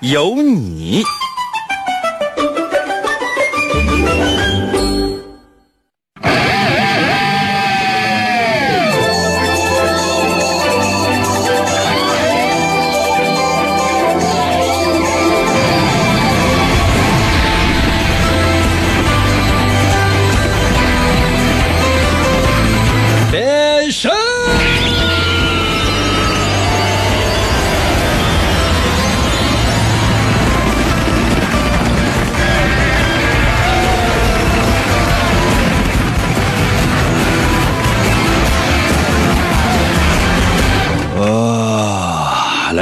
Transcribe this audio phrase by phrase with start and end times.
[0.00, 1.02] 有你。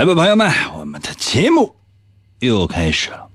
[0.06, 1.74] 吧，朋友们，我们的节目
[2.38, 3.26] 又开始了。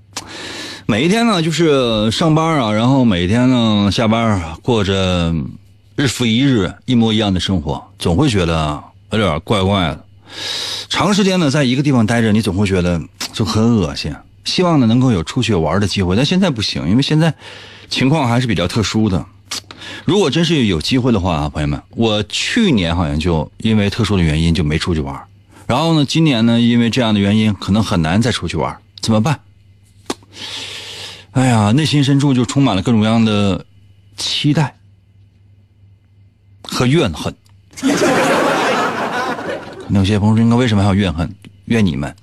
[0.86, 5.34] 每一天呢，就是上班啊，然后每天呢下班，过着
[5.96, 10.04] 日复一日一模一样的生活，总会觉得有点怪怪的。
[10.88, 13.00] 长时间呢在一个地方待着，你总会觉得
[13.34, 14.14] 就很恶心。
[14.44, 17.34] 希望呢能够有出去玩的机会，但现在不行，因为现在
[17.90, 19.26] 情况还是比较特殊的。
[20.04, 25.20] 如果真是有机会的话啊，朋友们，我去年好像就因为特殊的原因就没出去玩，
[25.72, 29.40] 然后呢，今年呢因为这样的原因可能很难再出去玩，怎么办？
[31.30, 33.64] 哎呀，内心深处就充满了各种各样的
[34.18, 34.76] 期待
[36.62, 37.34] 和怨恨。
[37.80, 37.86] 可
[39.88, 41.34] 能有些朋友说：“应该为什么还要怨恨？
[41.64, 42.14] 怨你们，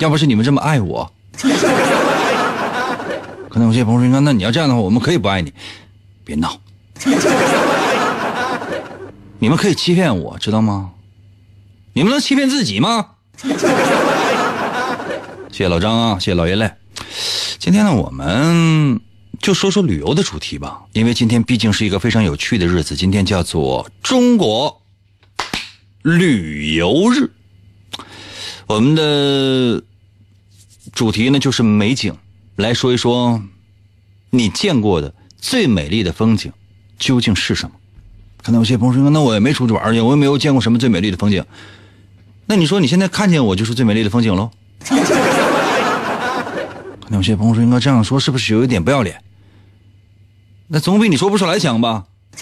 [0.00, 1.08] 要不是你们这么爱我。”
[3.48, 5.54] 可能有些朋友说：“那你要这样的话，我们可以不爱你。”
[6.26, 6.58] 别闹，
[9.38, 10.90] 你们可以欺骗我，知道吗？
[11.98, 13.08] 你们能欺骗自己吗？
[13.42, 13.48] 谢
[15.50, 16.70] 谢老张啊，谢谢老爷嘞。
[17.58, 19.00] 今天呢，我们
[19.40, 24.80] 就说说旅游的主题吧，因为今天毕竟是一个非常有趣的日子，今天叫做中国
[26.02, 27.32] 旅游日。
[28.68, 29.82] 我们的
[30.92, 32.16] 主题呢就是美景，
[32.54, 33.42] 来说一说
[34.30, 36.52] 你见过的最美丽的风景
[36.96, 37.74] 究竟是什么？
[38.44, 41.44] 可能有些朋友说，那我也没出去玩去，我也没有见过什么最美丽的风景。
[42.50, 44.50] 那你说你现在看见我就是最美丽的风景喽？
[44.80, 44.96] 可
[47.10, 49.22] 能有些朋友说，应该这样说是不是有一点不要脸？
[50.68, 52.06] 那总比你说不出来强吧？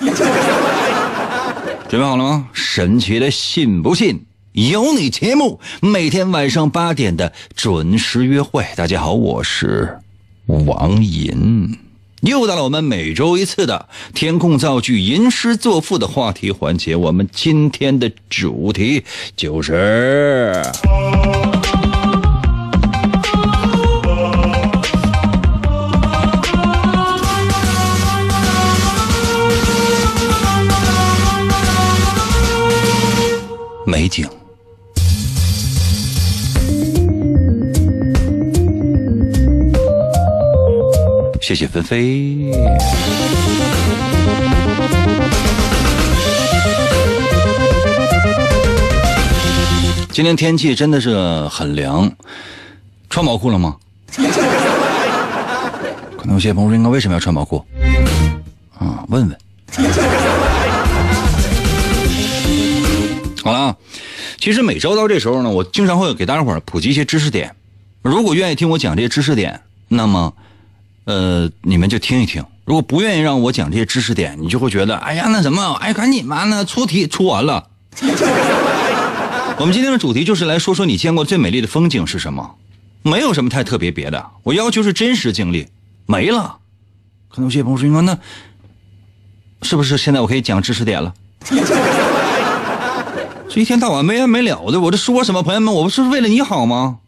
[1.89, 2.49] 准备好了吗？
[2.53, 8.65] 神奇的信不信由你节目，每天晚上八点的准时约会。
[8.77, 9.99] 大家好，我是
[10.47, 11.77] 王银，
[12.27, 16.97] 又到了我们每周一次的填空造句、吟诗作赋的话题环节。
[16.97, 19.05] 我们今天的主题
[19.37, 20.61] 就是。
[41.47, 42.51] 谢谢菲菲。
[50.11, 52.11] 今天天气真的是很凉，
[53.09, 53.77] 穿毛裤了吗？
[56.19, 57.65] 可能有些朋友说，应该为什么要穿毛裤？
[58.77, 59.39] 啊，问问。
[63.45, 63.77] 好了啊，
[64.41, 67.55] 其实每周到这时候呢，我经常会给大家伙儿普及一些知识点。
[68.03, 70.35] 如果愿意听我讲这些知识点，那么，
[71.07, 77.69] 呃，你们就听一听；如果不愿意让我讲这些知识点，你就会觉得，哎呀，那什么， 哎，赶紧吧，那出题出完了。
[79.59, 82.57] 我们今天的主题就是来说说你见过最美丽的风景是什么？
[83.03, 85.69] 没有什么太特别别的，我要求是真实经历，
[86.07, 86.59] 没了。
[87.29, 88.19] 可能有些朋友说，那
[89.63, 91.15] 是不是现在我可以讲知识点了？
[93.49, 95.45] 这一天到晚没完没了的，我这说什么？
[95.45, 96.99] 朋友们，我不是为了你好吗？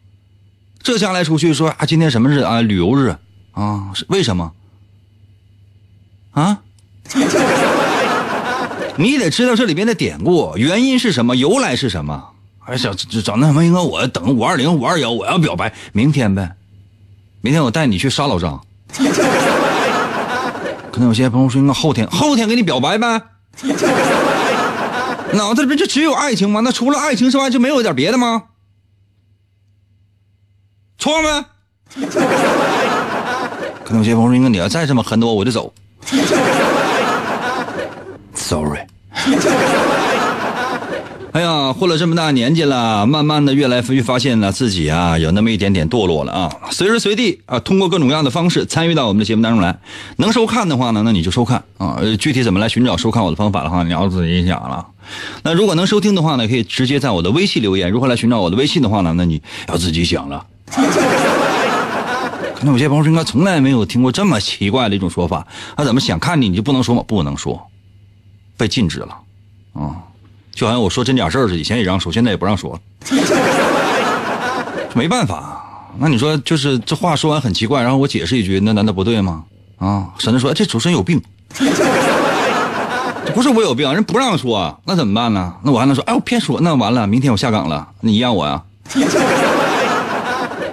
[0.81, 2.61] 这将来出去说啊，今天什么日啊？
[2.61, 3.17] 旅游日
[3.53, 3.91] 啊？
[3.93, 4.51] 是为什么？
[6.31, 6.59] 啊？
[8.97, 12.31] 你得知道这里边的典故，原因是什么，由来是什么。
[12.65, 16.55] 哎，小找那什么，应该我等五二零、五二幺，我要表白，明天呗。
[17.41, 18.61] 明天我带你去杀老张。
[20.91, 23.21] 可能有些朋友说，应该后天，后天给你表白呗。
[25.33, 26.59] 脑子里边就只有爱情吗？
[26.61, 28.43] 那除了爱情之外，就没有点别的吗？
[30.97, 31.45] 错吗？
[33.89, 35.73] 可能有些朋友说，你要再这么狠我，我就走。
[38.35, 38.81] Sorry。
[41.31, 46.55] 哎呀，混了这么大年纪了，慢慢的越来越发现了自己啊，有那么一点点堕落了啊。
[46.69, 49.75] 随时随地啊，通过各种各样的方式参与到我们的节目当中来。
[50.17, 51.99] 能收看的话呢，那你就收看啊。
[52.19, 54.85] 具体怎么来寻找收看我的方法的话，你要自己想了。
[55.41, 57.89] 那如果能收听的话呢，可以直接在我的微信留言。
[57.89, 60.45] 如何来寻找我的微信的话呢，那你要自己想了。
[62.61, 65.47] 那有些朋友，应该从来没有听过这么奇怪的一种说法。
[65.77, 67.03] 那怎么想看你，你就不能说吗？
[67.07, 67.61] 不能说，
[68.57, 69.17] 被禁止了
[69.73, 69.95] 啊。
[70.51, 72.77] 就好像我说真假事儿似的，以前也让说，现在也不让说。
[74.93, 79.45] 没办法，那你说就是这话说完很奇怪，然后我解释一句，那难道不对吗？
[79.77, 81.21] 啊，神子说这主持人有病，
[83.33, 85.53] 不是我有病，人不让说，那怎么办呢？
[85.63, 88.61] 那我还能说，哎，我偏说，那完了，明天我下岗了，你 养我呀？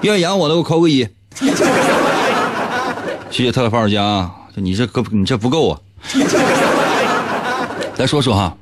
[0.02, 1.06] 愿意养我的给我扣个一。
[3.30, 5.78] 谢谢特拉法尔加，你这够，你这不够啊。
[7.98, 8.56] 来说说哈。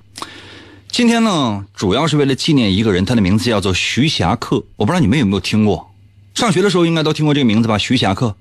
[0.88, 4.62] 今天呢，主要是为了纪念一个人，他的名字叫做徐霞客。
[4.76, 5.90] 我不知道你们有没有听过，
[6.34, 7.78] 上学的时候应该都听过这个名字吧？
[7.78, 8.36] 徐霞客，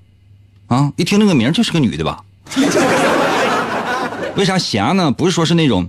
[0.68, 2.22] 啊，一听那个名就是个女的吧？
[4.36, 5.10] 为啥霞呢？
[5.10, 5.88] 不是说是那种，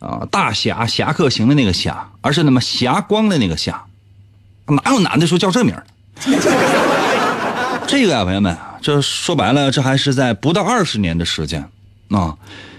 [0.00, 3.84] 啊，大侠侠客行的那个侠，而是那么霞光的那个霞。
[4.66, 5.74] 哪有男的说叫这名？
[7.86, 11.68] 这个呀，朋友们，这说白了，这还是在不到二十年的时间，
[12.08, 12.36] 啊。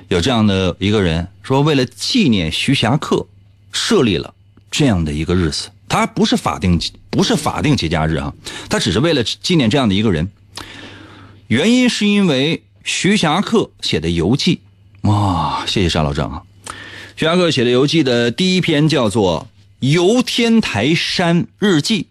[0.08, 3.26] 有这样的一个人说，为了纪念徐霞客，
[3.72, 4.36] 设立了
[4.70, 5.70] 这样的一个日子。
[5.88, 6.80] 他不是法定
[7.10, 8.34] 不是法定节假日啊，
[8.70, 10.30] 他只是为了纪念这样的一个人。
[11.48, 14.62] 原因是因为徐霞客写的游记。
[15.02, 16.44] 哇，谢谢沙老郑啊！
[17.16, 19.48] 徐霞客写的游记的第一篇叫做
[19.88, 22.04] 《游天台山日记》，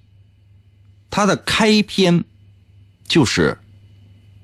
[1.10, 2.24] 它的开篇
[3.14, 3.56] 就是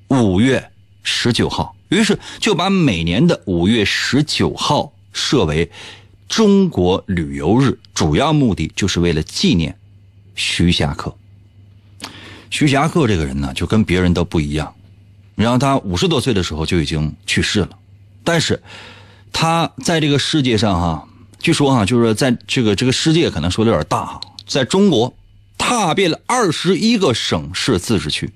[0.07, 0.71] 五月
[1.03, 1.75] 十九号。
[1.89, 5.69] 于是就把每年的五月十九号设为
[6.29, 9.77] 中国旅游日，主要目的就是为了纪念
[10.37, 11.13] 徐霞客。
[12.49, 14.73] 徐霞客这个人呢，就跟别人都不一样。
[15.35, 17.71] 然后他五十多岁的时候就已经去世了，
[18.23, 18.63] 但是
[19.33, 21.09] 他在这个世界上哈，
[21.41, 25.13] 据说哈，就是在这个这个世界可能说的有点大哈，在中国
[25.59, 28.31] 踏遍了二十一个省市自治区。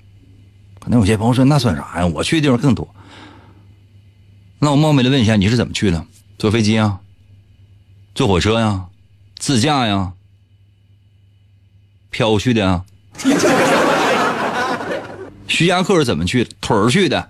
[0.85, 2.05] 可能有些朋友说那算啥呀？
[2.05, 2.87] 我去的地方更多。
[4.59, 6.05] 那我冒昧的问一下，你是怎么去的？
[6.37, 6.99] 坐飞机啊？
[8.13, 8.85] 坐火车呀？
[9.39, 10.13] 自驾呀？
[12.11, 12.85] 飘去的啊？
[15.47, 16.47] 徐霞客是怎么去？
[16.61, 17.29] 腿儿去的。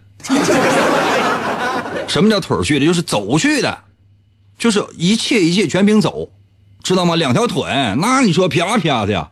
[2.09, 2.85] 什么叫腿儿去的？
[2.85, 3.83] 就是走去的，
[4.59, 6.29] 就是一切一切全凭走，
[6.83, 7.15] 知道吗？
[7.15, 7.63] 两条腿，
[7.99, 9.31] 那你说啪啪的呀？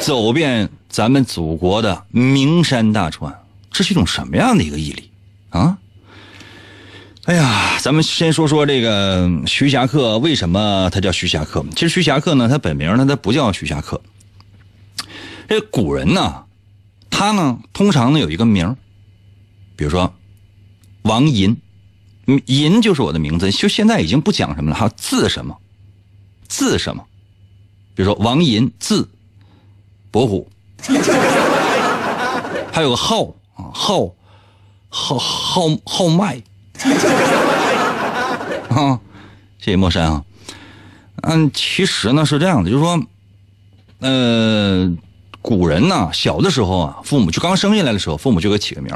[0.00, 3.34] 走遍咱们祖国的名山大川，
[3.70, 5.10] 这是一种什么样的一个毅力
[5.50, 5.78] 啊？
[7.24, 11.64] 哎呀，咱们先说说这个徐霞客为什么他叫徐霞客？
[11.74, 14.00] 其实徐霞客呢，他本名呢他不叫徐霞客。
[15.46, 16.44] 这古人呢，
[17.10, 18.76] 他呢通常呢有一个名
[19.76, 20.14] 比如说
[21.02, 21.56] 王寅，
[22.46, 25.58] 寅就是我的名字，就现在已经不讲什么了哈，字什么，
[26.48, 27.04] 字什么，
[27.94, 29.08] 比如说王寅字
[30.10, 30.48] 伯虎，
[32.72, 33.24] 还有个号
[33.56, 34.14] 啊号
[34.88, 36.42] 号号号脉。
[38.70, 39.00] 啊，
[39.58, 40.24] 谢谢莫山啊。
[41.22, 43.02] 嗯，其实呢是这样的，就是说，
[44.00, 44.90] 呃，
[45.42, 48.94] 古人呢小的时候啊，父母就刚生下来的时候，父母就给起个名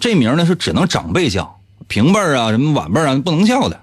[0.00, 3.78] 这名呢是只能长辈叫，平辈啊什么晚辈啊不能叫的。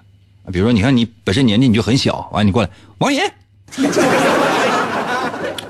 [0.51, 3.31] 比如说，你看你本身年纪你就很小，完你过来王爷，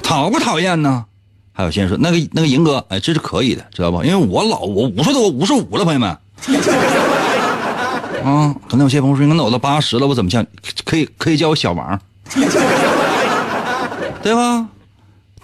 [0.05, 1.05] 讨不讨厌呢？
[1.51, 4.03] 还有些人说那个那个银哥，哎，这是可以的，知道不？
[4.03, 6.09] 因为我老我五十多五十五了，朋友们。
[8.23, 10.45] 啊，可能有些朋友说，那我都八十了，我怎么叫？
[10.83, 11.99] 可以可以叫我小王，
[14.21, 14.69] 对吧？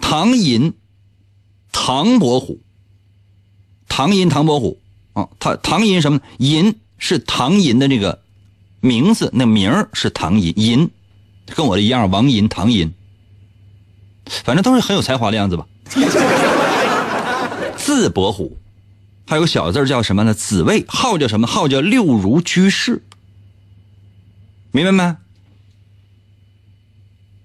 [0.00, 0.72] 唐寅，
[1.72, 2.60] 唐伯虎，
[3.88, 4.78] 唐寅唐伯虎
[5.14, 6.20] 啊，他唐寅什么？
[6.38, 8.20] 寅是唐寅的这个
[8.80, 10.90] 名字，那名是唐寅，寅
[11.56, 12.92] 跟我的一样，王寅、唐寅，
[14.26, 15.66] 反正都是很有才华的样子吧。
[17.76, 18.56] 字伯虎。
[19.24, 20.34] 还有个小字叫什么呢？
[20.34, 21.46] 子卫，号叫什么？
[21.46, 23.02] 号叫六如居士。
[24.72, 25.16] 明白没？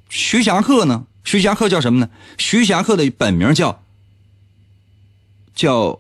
[0.10, 1.06] 徐霞客呢？
[1.24, 2.10] 徐霞客叫什么呢？
[2.38, 3.82] 徐霞客的本名叫
[5.56, 6.00] 叫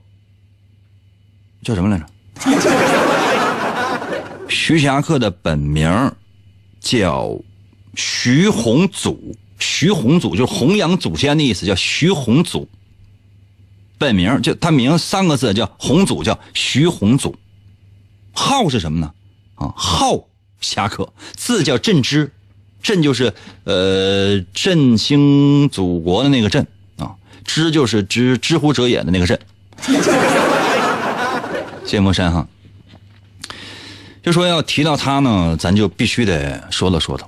[1.63, 2.05] 叫什么来着？
[4.50, 6.12] 徐霞客的本名
[6.79, 7.38] 叫
[7.96, 12.68] 徐宏祖，徐宏祖，就是弘扬祖先的意思，叫徐宏祖。
[13.98, 17.36] 本名就他名三个字叫宏祖，叫徐宏祖。
[18.32, 19.12] 号是什么呢？
[19.56, 20.28] 啊，号
[20.62, 22.32] 侠客，字叫振之，
[22.84, 23.34] 振就是
[23.64, 29.40] 呃振兴祖国的那个振啊，知就是知知乎者也的那个振。
[31.84, 32.48] 谢莫山哈，
[34.22, 37.28] 就说要提到他呢，咱就必须得说道说道。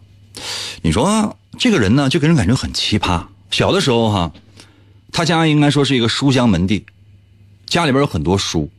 [0.81, 3.23] 你说这个人呢，就给人感觉很奇葩。
[3.51, 4.31] 小的时候哈，
[5.11, 6.85] 他家应该说是一个书香门第，
[7.65, 8.69] 家里边有很多书。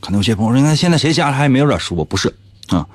[0.00, 2.04] 可能有些朋友说，你看现在谁家还没有点书啊？
[2.08, 2.34] 不是
[2.68, 2.86] 啊，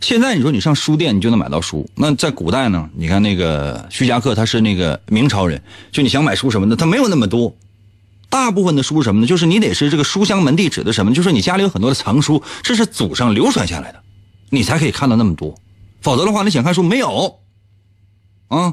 [0.00, 1.88] 现在你说你上书店你就能买到书。
[1.94, 2.88] 那在古代呢？
[2.96, 7.54] 你看那个徐霞客，他是那个明朝人，就你想买书什么的，他没有那么多。
[8.28, 9.26] 大部分的书什么呢？
[9.26, 11.14] 就是你得是这个书香门第，指的什么？
[11.14, 14.02] 就是你家里有很多的藏书，这是祖上流传下来的，
[14.50, 15.58] 你才可以看到那么多。
[16.08, 17.38] 否则的话，你想看书没有
[18.48, 18.72] 啊？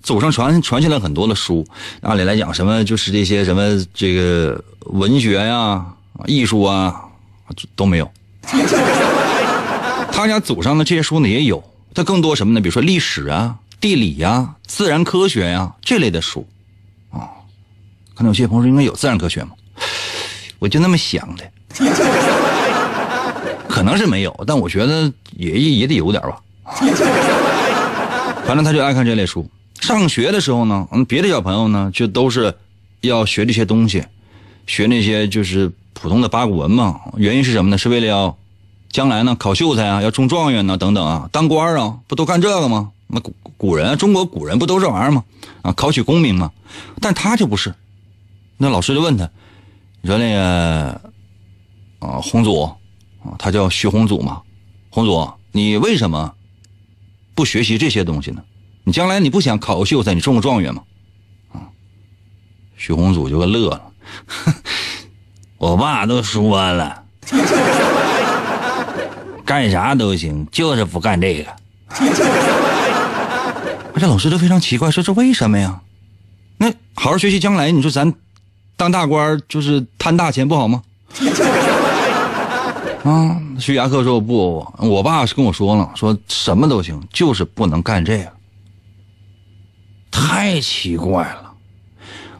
[0.00, 1.66] 祖上传传下来很多的书，
[2.02, 5.84] 按理来讲，什么就是这些什么这个文学呀、
[6.26, 7.04] 艺术啊。
[7.74, 8.08] 都没有，
[10.12, 12.60] 他家祖上的这些书呢也有，他更多什么呢？
[12.60, 16.46] 比如说历史啊、地理呀、自然科学呀这类的书，
[17.10, 17.26] 啊，
[18.14, 19.50] 可能有些朋友说应该有自然科学吗？
[20.60, 21.50] 我就那么想的，
[23.66, 26.38] 可能是没有，但我觉得也也得有点吧。
[28.46, 29.48] 反正他就爱看这类书。
[29.80, 32.54] 上学的时候呢，嗯，别的小朋友呢就都是
[33.00, 34.04] 要学这些东西，
[34.66, 35.72] 学那些就是。
[36.00, 37.76] 普通的八股文嘛，原因是什么呢？
[37.76, 38.38] 是为了要
[38.88, 42.92] 将来呢考秀才啊，要中状元呢，等等啊，当官啊，不都干这个吗？
[43.08, 45.24] 那古古人，中国古人不都这玩意儿吗？
[45.62, 46.52] 啊，考取功名嘛。
[47.00, 47.74] 但他就不是，
[48.58, 49.28] 那老师就问他，
[50.00, 51.00] 你说那个
[51.98, 54.40] 啊，洪祖啊，他叫徐洪祖嘛，
[54.90, 56.32] 洪祖，你为什么
[57.38, 58.42] 不学习这些东西呢？
[58.82, 60.82] 你将来你不想考个秀才，你中个状元吗？
[61.52, 61.70] 啊，
[62.76, 63.80] 徐宏祖就乐了。
[65.56, 67.04] 我爸都说了，
[69.46, 71.44] 干啥都行，就是不干这个。
[73.94, 75.80] 而且老师都非常奇怪，说这为什么呀？
[76.56, 78.12] 那好好学习，将来你说咱
[78.76, 80.82] 当大官就是贪大钱不好吗？
[83.08, 88.30] 啊，徐霞客说不，我爸是跟我说了，说什么都行，就是不能干这个。
[90.10, 91.54] 太奇怪了。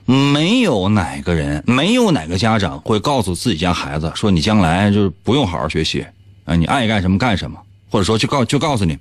[0.04, 6.06] 没有哪个人，没有哪个家长会告诉自己家孩子说：“你将来就是不用好好学习，
[6.44, 7.58] 啊，你爱干什么干什么。”
[7.90, 8.98] 或者说就告就告诉你，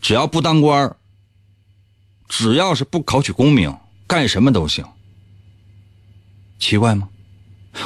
[0.00, 0.96] 只要不当官
[2.26, 3.72] 只要是不考取功名，
[4.08, 4.84] 干什么都行。
[6.58, 7.08] 奇怪吗？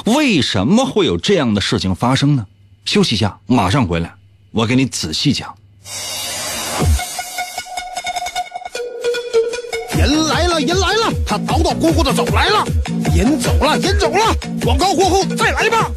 [0.07, 2.47] 为什么会有这样的事情发生呢？
[2.85, 4.13] 休息一下，马上回来，
[4.51, 5.55] 我给你仔细讲。
[9.97, 12.65] 人来了，人来了，他叨叨咕咕的走来了，
[13.15, 15.91] 人走了，人走了，广告过后再来吧。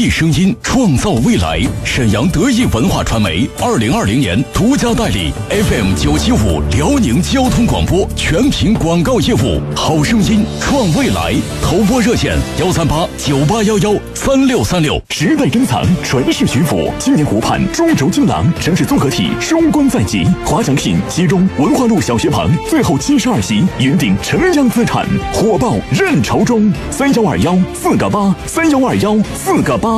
[0.00, 1.60] 意声音，创造未来。
[1.84, 11.34] 沈阳得意文化传媒二零二零年独家代理 FM 九七五辽宁交通广播全屏广告业务，好声音创未来。
[11.62, 14.98] 投播热线：幺三八九八幺幺三六三六。
[15.10, 20.24] 时代珍藏，传世巡抚，青年湖畔中轴金廊，城市综合体，收官在即。
[20.46, 29.89] 华强品集中文化路小学旁，最后七十二席，云顶城央资产，火爆任朝中，三幺二幺四个八，三幺二幺四个八。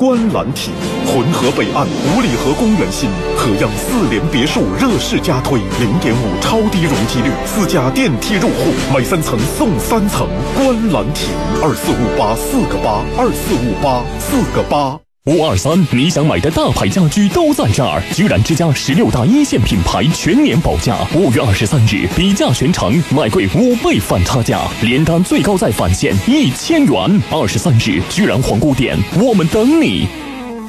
[0.00, 0.72] 观澜亭，
[1.06, 10.28] 浑河北岸五里河公园新河阳四联别墅热势加推，零点五超低容积率，四家电梯入户，买三层送三层。
[10.54, 15.07] 观澜亭，二四五八四个八，二四五八四个八。
[15.28, 18.02] 五二三，你想买的大牌家居都在这儿。
[18.14, 27.22] 居然之家十六大一线品牌全年保价，五月二十三日比价全场，买贵五倍返差价，连单最高再返现一千元。
[27.30, 30.08] 二十三日居然皇姑店，我们等你。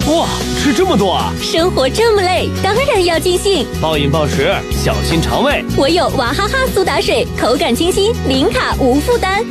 [0.08, 0.28] 哇，
[0.62, 1.32] 吃这么多啊！
[1.42, 3.66] 生活这么累，当然要尽兴。
[3.80, 5.64] 暴饮暴食，小心肠胃。
[5.78, 9.42] 我有娃哈哈苏打水，口感清新，零卡无负担。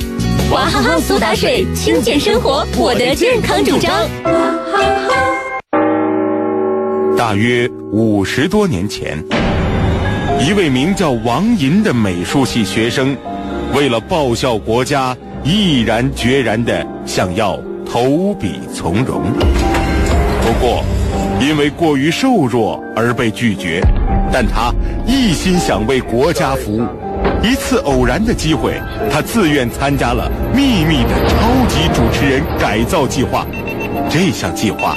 [0.50, 3.92] 娃哈哈苏打水，清健生活，我的健康主张。
[4.24, 4.30] 娃
[4.72, 5.14] 哈哈。
[7.18, 9.22] 大约五十多年前，
[10.40, 13.14] 一位名叫王银的美术系学生，
[13.74, 15.14] 为了报效国家，
[15.44, 19.20] 毅然决然的想要投笔从戎。
[20.40, 20.82] 不过，
[21.42, 23.82] 因为过于瘦弱而被拒绝。
[24.30, 24.72] 但他
[25.06, 26.86] 一心想为国家服务。
[27.42, 28.80] 一次偶然的机会，
[29.12, 33.46] 他自愿参加了秘密的超级主持人改造计划。
[34.10, 34.96] 这项计划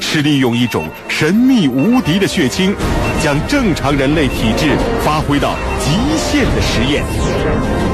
[0.00, 2.74] 是利用一种神秘无敌的血清，
[3.22, 7.04] 将正常人类体质发挥到极限的实验。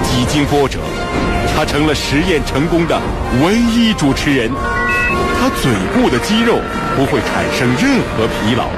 [0.03, 0.79] 几经波折，
[1.55, 2.99] 他成了实验成功的
[3.45, 4.51] 唯一主持人。
[5.39, 6.59] 他嘴部的肌肉
[6.97, 8.69] 不会产生任何疲劳，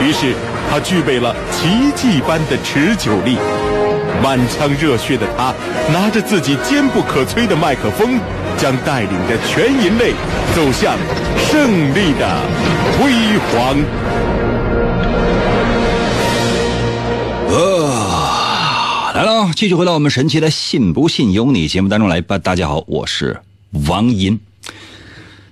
[0.00, 0.32] 于是
[0.70, 3.36] 他具备了奇迹般的持久力。
[4.24, 5.52] 满腔热血的他，
[5.92, 8.18] 拿着自己坚不可摧的麦克风，
[8.56, 10.14] 将带领着全人类
[10.54, 10.96] 走向
[11.36, 12.40] 胜利的
[12.96, 13.12] 辉
[13.52, 13.76] 煌。
[17.52, 22.38] 啊，来了，继续回到我们神奇的“信不信由你”节目当中来吧。
[22.38, 23.42] 大家好，我是
[23.88, 24.40] 王银。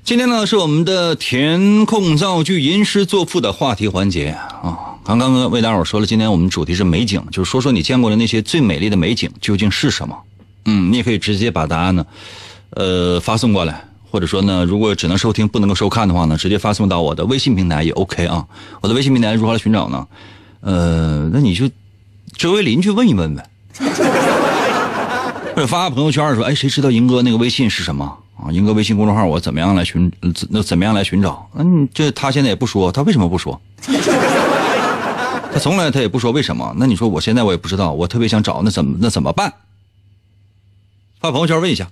[0.02, 4.28] 今天呢，是我们的填空造句、吟诗作赋的话题环节
[4.62, 4.91] 啊。
[5.04, 10.16] 刚刚跟魏大伙说了，今天我们主题是美景，就是说说你见过的那些最美丽的美景究竟是什么？
[10.64, 12.06] 嗯，你也可以直接把答案呢，
[12.70, 18.46] 呃，发送过来，或者说呢，如果只能收听不能够收看的话呢，直接发送到我的微信平台也 OK 啊。
[18.80, 20.06] 我的微信平台如何来寻找呢？
[20.60, 21.68] 呃，那你就
[22.36, 23.44] 周围邻居问一问呗，
[25.56, 28.04] 或者发个朋友圈说，哎，谁知道银哥那个微信是什么
[28.40, 28.52] 啊？
[28.52, 30.10] 银哥微信公众号我怎么样来寻
[30.48, 31.50] 那怎么样来寻找？
[31.56, 33.60] 嗯，这他现在也不说，他为什么不说？
[35.52, 36.74] 他从来他也不说为什么。
[36.78, 39.52] 那你说我现在我也不知道，我特别想找，那怎么那怎么办？
[41.20, 41.90] 发朋友圈问一下。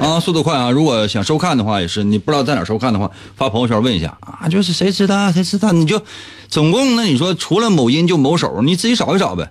[0.00, 0.70] 啊，速度快啊！
[0.70, 4.46] 如果想收看的话，也是你不知道在哪收看的话，发朋友圈问一下啊。
[4.48, 6.02] 就是谁知道谁知道，你就
[6.48, 9.50] 总共那你说除了某音就某手，你自己找一找呗。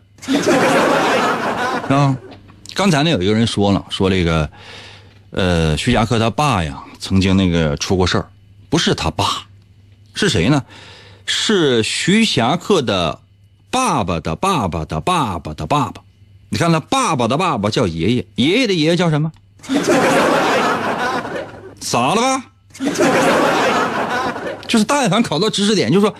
[1.89, 2.15] 啊，
[2.75, 4.47] 刚才呢有一个人说了，说这个
[5.31, 8.27] 呃徐霞客他爸呀曾经那个出过事儿，
[8.69, 9.25] 不是他爸，
[10.13, 10.63] 是谁呢？
[11.25, 13.19] 是徐霞客的
[13.71, 16.01] 爸爸的爸爸的爸爸的爸爸，
[16.49, 19.31] 你看他爸爸的爸爸叫爷爷，爷爷的爷爷叫什么？
[21.79, 22.45] 傻了吧？
[24.67, 26.13] 就是但凡考到知识点，就说，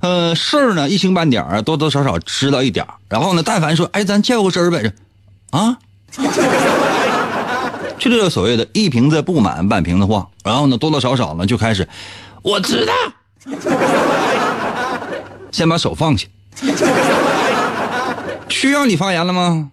[0.00, 2.94] 呃，事儿呢一星半点儿，多多少少知道一点儿。
[3.08, 4.92] 然后呢，但凡说，哎，咱较个真儿呗，
[5.50, 5.78] 啊，
[7.98, 10.28] 就这个所谓的一瓶子不满半瓶子晃。
[10.44, 11.88] 然后呢，多多少少呢就开始，
[12.42, 12.92] 我知道。
[15.52, 16.26] 先把手放下。
[18.48, 19.70] 需要你发言了吗？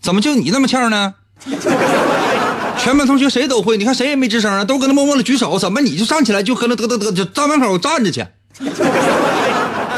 [0.00, 1.14] 怎么就你那么欠呢？
[2.78, 8.26] 全班同学谁都会，你看谁也没吱声啊，都搁那默默的举手，怎么你就站起来就搁那得得得就站门口站着去？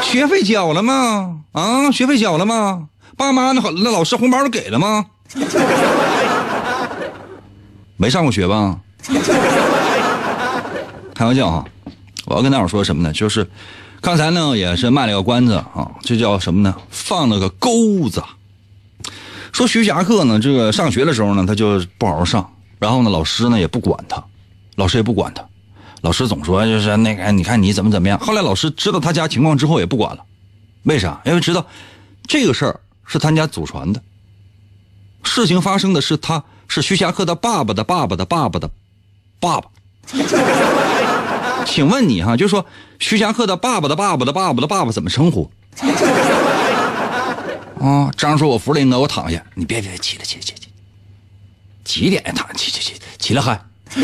[0.01, 1.39] 学费交了吗？
[1.51, 2.87] 啊，学费交了吗？
[3.17, 5.05] 爸妈那好那老师红包都给了吗？
[7.97, 8.77] 没上过学吧？
[11.13, 11.65] 开玩笑哈，
[12.25, 13.11] 我要跟大伙说什么呢？
[13.11, 13.49] 就是。
[14.07, 16.73] 刚才呢也是卖了个关子啊，这叫什么呢？
[16.89, 18.23] 放了个钩子。
[19.51, 24.23] 说徐霞客呢，这个上学的时候呢，他就不好好上，然后呢，老师呢也不管他，
[24.75, 25.45] 老师也不管他，
[25.99, 28.17] 老师总说就是那个，你看你怎么怎么样。
[28.17, 30.23] 后来老师知道他家情况之后也不管了，
[30.83, 31.19] 为啥？
[31.25, 31.67] 因为知道
[32.25, 34.01] 这个事儿是他家祖传的，
[35.23, 38.69] 事情发生的是他是徐霞客的爸爸的爸爸的爸爸的
[39.41, 39.67] 爸爸。
[41.67, 42.65] 请问你哈，就说
[42.97, 45.51] 徐霞客的爸爸的爸爸的爸爸的爸爸怎么称呼？
[47.79, 49.45] 啊， 张说：“我服了，哥，我躺下。
[49.53, 50.57] 你别别起来，起来，起来，
[51.83, 52.31] 几点呀？
[52.35, 53.61] 躺起起起起来嗨！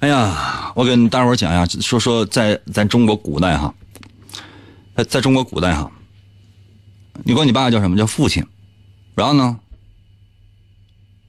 [0.00, 3.74] 哎呀，我跟大伙讲一下，说说在咱中国古代哈，
[4.96, 5.90] 在在中国古代哈，
[7.24, 8.46] 你管你爸叫什么叫父亲？
[9.14, 9.58] 然后呢，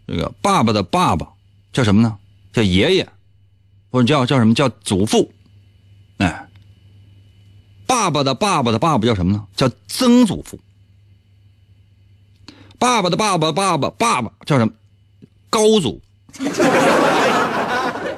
[0.07, 1.27] 这个爸爸的爸爸
[1.73, 2.17] 叫什么呢？
[2.53, 3.09] 叫爷爷。
[3.95, 5.31] 或者叫叫什么叫祖父，
[6.17, 6.49] 哎，
[7.87, 9.45] 爸爸的爸爸的爸爸叫什么呢？
[9.55, 10.59] 叫曾祖父。
[12.77, 14.73] 爸爸的爸爸爸爸爸爸叫什么？
[15.49, 16.01] 高祖。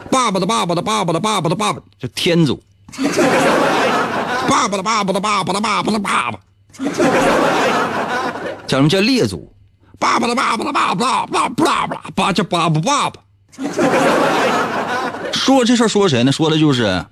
[0.10, 2.64] 爸爸的爸爸的爸爸的爸爸的爸爸叫天祖。
[4.50, 6.40] 爸爸的爸爸的爸爸的爸爸的爸爸
[8.66, 9.54] 叫什么叫列祖？
[10.00, 13.22] 爸爸的爸爸的爸爸爸爸爸爸爸叫爸爸爸爸。
[15.34, 16.32] 说这事儿说谁呢？
[16.32, 17.06] 说的就是，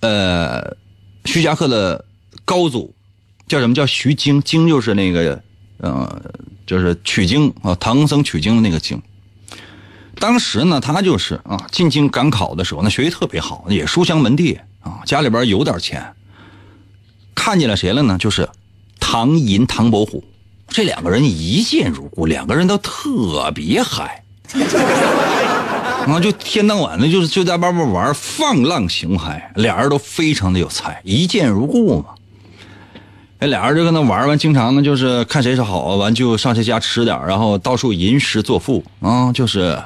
[0.00, 0.76] 呃，
[1.24, 2.04] 徐霞客的
[2.44, 2.94] 高祖
[3.46, 4.40] 叫什么叫徐经？
[4.42, 5.42] 经就是那个，
[5.78, 6.22] 呃，
[6.66, 9.00] 就是取经啊，唐僧取经的那个经。
[10.16, 16.14] 当时呢，他就是啊，进京赶考的时候，那学习特别好，也书香门第啊，家里边有点钱。
[17.34, 18.16] 看见了谁了呢？
[18.18, 18.48] 就是
[19.00, 20.24] 唐寅、唐伯虎
[20.68, 24.22] 这两个人一见如故，两个人都特别嗨。
[26.06, 32.10] 啊，就天当晚的，就是就在外边玩，放浪形骸，俩人都非常的有才，一见如故嘛。
[33.40, 39.82] 那俩人就跟那玩完，经常呢就是看谁是好，完就上谁家吃点，然后到处吟诗作赋啊，就是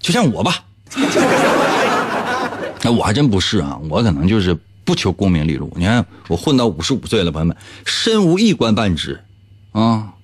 [0.00, 0.64] 就像我吧，
[2.82, 5.70] 那 我还真不是啊，我可能就是不求功名利禄。
[5.76, 9.22] 你看我混到五十五岁了，朋友们，身无一官半职，
[9.72, 10.14] 啊，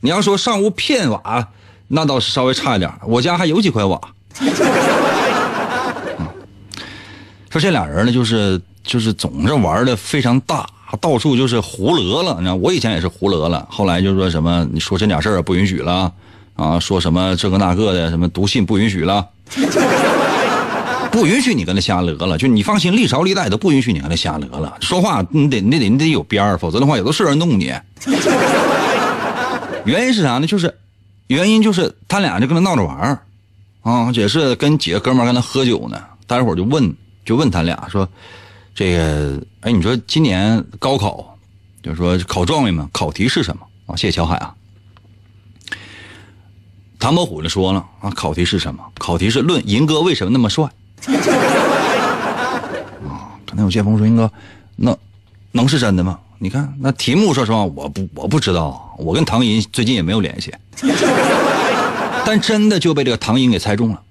[0.00, 1.48] 你要说上屋片瓦，
[1.88, 4.00] 那倒是稍微差一点，我家还有几块瓦。
[7.50, 10.68] 说这俩人呢，就是就是总是玩的非常大，
[11.00, 12.34] 到处就是胡讹了。
[12.34, 16.12] 你知道，我以前也是胡讹了，后来就说什么你说这点事儿不允许了
[16.54, 19.26] 啊，说什么这个那个的，什么读信不允许了，
[21.10, 22.36] 不允许你跟他瞎讹了。
[22.36, 24.76] 就你放心，历朝历代都不允许你跟他瞎讹了。
[24.80, 27.72] 说话你得你得你得有边儿，否则的话有的是人弄你。
[29.86, 30.46] 原因是啥呢？
[30.46, 30.74] 就是
[31.28, 33.18] 原因就是他俩就跟他闹着玩
[33.86, 36.02] 啊，也是跟几个哥们儿跟他喝酒呢。
[36.26, 36.92] 待会儿就问。
[37.24, 38.08] 就问他俩说
[38.74, 41.36] ：“这个，哎，你说今年高考，
[41.82, 44.54] 就是说考状元嘛，考题是什么啊？”谢谢小海啊。
[46.98, 48.84] 唐伯虎就说了啊，考题是什么？
[48.98, 50.64] 考题是论银哥为什么那么帅。
[53.06, 54.30] 啊，刚才有剑锋说：“银哥，
[54.76, 54.96] 那
[55.50, 60.54] 能是真的吗？”你看那题目，说实话，我不我不知道，我跟唐寅最近也没有联系。
[62.26, 64.02] 但真的就被这个唐寅给猜中了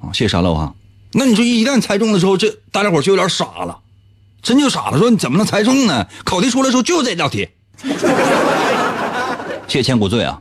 [0.00, 0.12] 啊！
[0.12, 0.72] 谢谢沙漏哈。
[1.10, 3.80] 那你说一旦猜中的时候，这大家伙就有点傻了，
[4.40, 4.98] 真就傻了。
[4.98, 6.06] 说你怎么能猜中呢？
[6.24, 7.48] 考题出来时候就这道题。
[9.66, 10.40] 谢千古罪啊！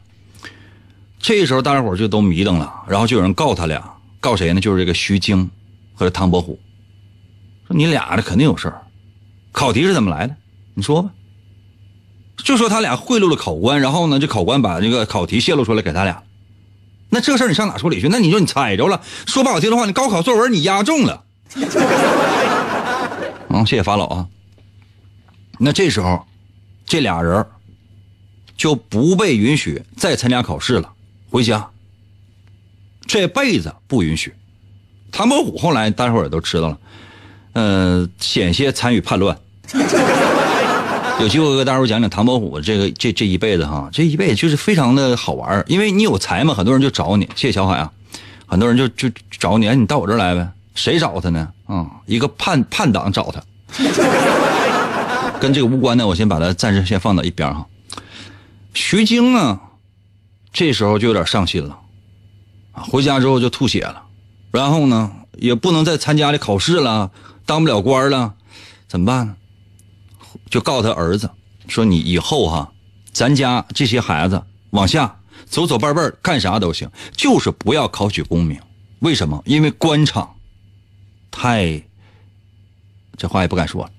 [1.20, 3.84] 这时候大家伙就都迷瞪了，然后就有人告他俩，
[4.20, 4.62] 告谁呢？
[4.62, 5.50] 就是这个徐经
[5.96, 6.60] 和唐伯虎，
[7.68, 8.80] 说你俩这肯定有事儿。
[9.52, 10.36] 考题是怎么来的？
[10.76, 11.10] 你说吧。
[12.44, 16.22] 就说他俩贿赂了考官，然后呢，这考官把这个考题泄露出来给他俩。
[17.10, 18.10] 那这事儿你上哪说理去？
[18.10, 21.24] 那你说你猜着了，说不好听的话，你高考作文你押中了。
[23.50, 24.28] 嗯，谢谢法老啊。
[25.58, 26.26] 那这时候，
[26.86, 27.46] 这俩人
[28.56, 30.92] 就不被允许再参加考试了，
[31.32, 31.70] 回家。
[33.06, 34.34] 这辈子不允许。
[35.12, 36.78] 唐伯虎后来大伙儿也都知道了，
[37.54, 39.40] 呃，险些参与叛乱。
[41.20, 47.26] 有机会给大伙讲讲唐伯虎这个这这一辈子哈，这一辈子就是非常的好玩因为你有才嘛，很多人就找你。
[47.36, 47.92] 谢谢小海啊，
[48.46, 50.48] 很多人就就找你，哎，你到我这儿来呗。
[50.76, 51.52] 谁找他呢？
[51.66, 53.42] 啊，一个叛叛党找他，
[55.40, 57.66] 跟这个无关的，我先把它暂时先放到一边哈。
[58.76, 59.60] 徐经啊，
[60.54, 61.80] 这时候就有点上心了，
[62.74, 64.04] 回家之后就吐血了，
[64.52, 67.10] 然后呢，也不能再参加这考试了，
[67.48, 68.36] 当不了官了，
[68.88, 69.36] 怎么办呢？
[70.50, 71.30] 就告他儿子
[71.68, 72.72] 说：“你以后哈，
[73.12, 78.60] 咱家这些孩子往下走走伴伴干啥都行，就是不要考取功名。
[79.00, 79.42] 为什么？
[79.46, 80.36] 因为官场
[81.30, 81.82] 太……
[83.18, 83.90] 这话也不敢说了。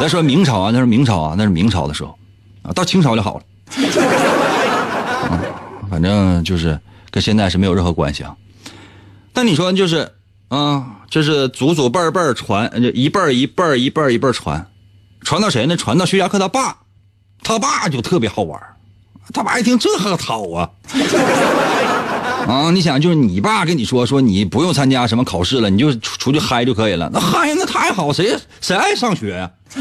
[0.00, 2.18] 咱说明朝啊，那是明朝啊，那是明朝的时候
[2.62, 3.44] 啊，到清朝就好了。
[5.88, 8.36] 反正就是跟现在是没有任何关系啊。
[9.32, 10.12] 但你说就是
[10.48, 14.66] 啊，这是祖祖辈辈传，一辈一辈一辈一辈传。”
[15.24, 15.76] 传到谁呢？
[15.76, 16.76] 传到徐霞客他爸，
[17.42, 18.60] 他爸就特别好玩
[19.32, 20.68] 他爸一听这可好啊，
[22.48, 22.70] 啊！
[22.72, 27.08] 你想，就是你爸跟你说说，你不用参加什么考试了，你就出去嗨就可以了。
[27.12, 29.50] 那嗨那太好，谁谁爱上学呀？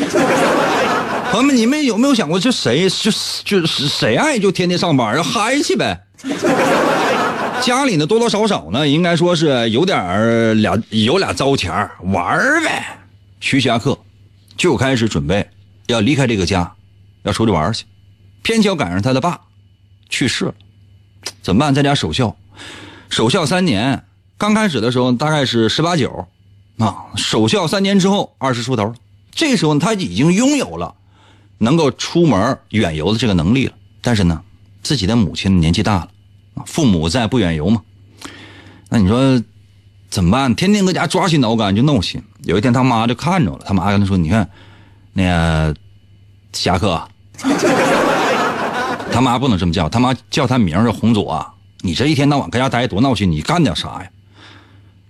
[1.32, 3.12] 朋友们，你们有没有想过，这谁就
[3.44, 6.00] 就是谁爱就天天上班，嗨去呗？
[7.62, 12.86] 家里呢多多少少呢，应该说是有点俩有俩糟钱玩呗。
[13.40, 13.98] 徐霞客。
[14.62, 15.50] 就开始准备
[15.88, 16.72] 要离开这个家，
[17.24, 17.84] 要出去玩去，
[18.44, 19.42] 偏巧赶上他的爸
[20.08, 20.54] 去世了，
[21.42, 21.74] 怎么办？
[21.74, 22.38] 在家守孝，
[23.10, 24.04] 守孝三年。
[24.38, 26.28] 刚开始的时候大概是十八九，
[26.78, 28.94] 啊，守孝三年之后二十出头，
[29.32, 30.94] 这时候他已经拥有了
[31.58, 33.74] 能够出门远游的这个能力了。
[34.00, 34.44] 但是呢，
[34.84, 36.12] 自己的母亲年纪大了，
[36.68, 37.82] 父母在不远游嘛，
[38.90, 39.44] 那你说
[40.12, 40.54] 怎么办？
[40.54, 42.22] 天天搁家抓心挠肝就闹心。
[42.44, 43.60] 有一天，他妈就看着了。
[43.66, 44.48] 他妈跟他说：“你看，
[45.14, 45.74] 那个
[46.52, 47.02] 侠客，
[49.12, 51.44] 他妈不能这么叫，他妈叫他名叫红左。
[51.80, 54.10] 你这一天到晚搁家待多闹心，你干点啥呀？”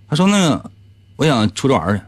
[0.08, 0.70] 他说：“那个，
[1.16, 2.02] 我想出去玩去。”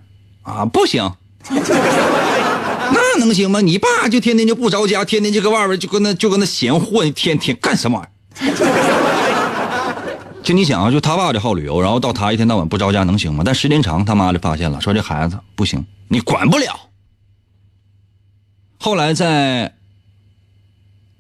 [0.49, 1.11] 啊，不行，
[1.51, 3.61] 那能行吗？
[3.61, 9.14] 你爸就天天就不着家，天天就搁外边就跟那就跟那闲混，天天干什么玩意儿？
[10.45, 13.43] 就你想啊，就他爸这好旅游，然后到他一天到晚不着家能行吗？
[13.45, 16.91] 但时间长，他妈就发现了，说这孩子不行，你管不了。
[18.79, 19.75] 后来在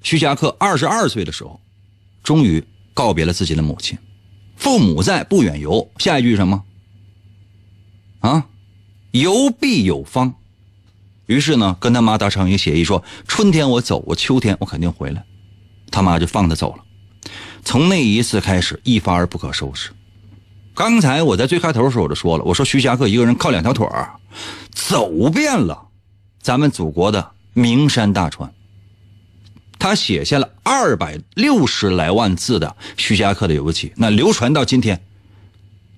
[0.03, 1.59] 徐霞客二十二岁的时候，
[2.23, 3.99] 终于告别了自己的母亲。
[4.57, 5.91] 父母在，不远游。
[5.97, 6.63] 下一句什么？
[8.21, 8.47] 啊，
[9.13, 10.35] 游必有方。
[11.25, 15.25] 于是呢，跟他妈达成一个协议，说春天我走，我秋天我肯定回来。
[15.91, 16.85] 他妈就放他走了。
[17.65, 19.91] 从那一次开始，一发而不可收拾。
[20.75, 24.11] 刚才我在最开头的时候我就说了，我说徐霞客一个人靠两条腿儿
[24.73, 25.89] 走遍了
[26.43, 28.53] 咱们祖国的名山大川。
[29.79, 35.05] 他写下了二百六十来万字的徐霞客的游记，那流传到今天，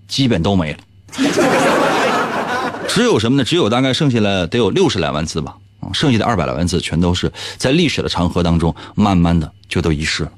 [0.08, 0.78] 基本都没了。
[2.88, 3.44] 只有什么呢？
[3.44, 5.56] 只有大概剩下了得有六十来万字吧，
[5.92, 10.32] 剩下的二百来万字全都是在历史的长河当中，慢慢的就都遗失了，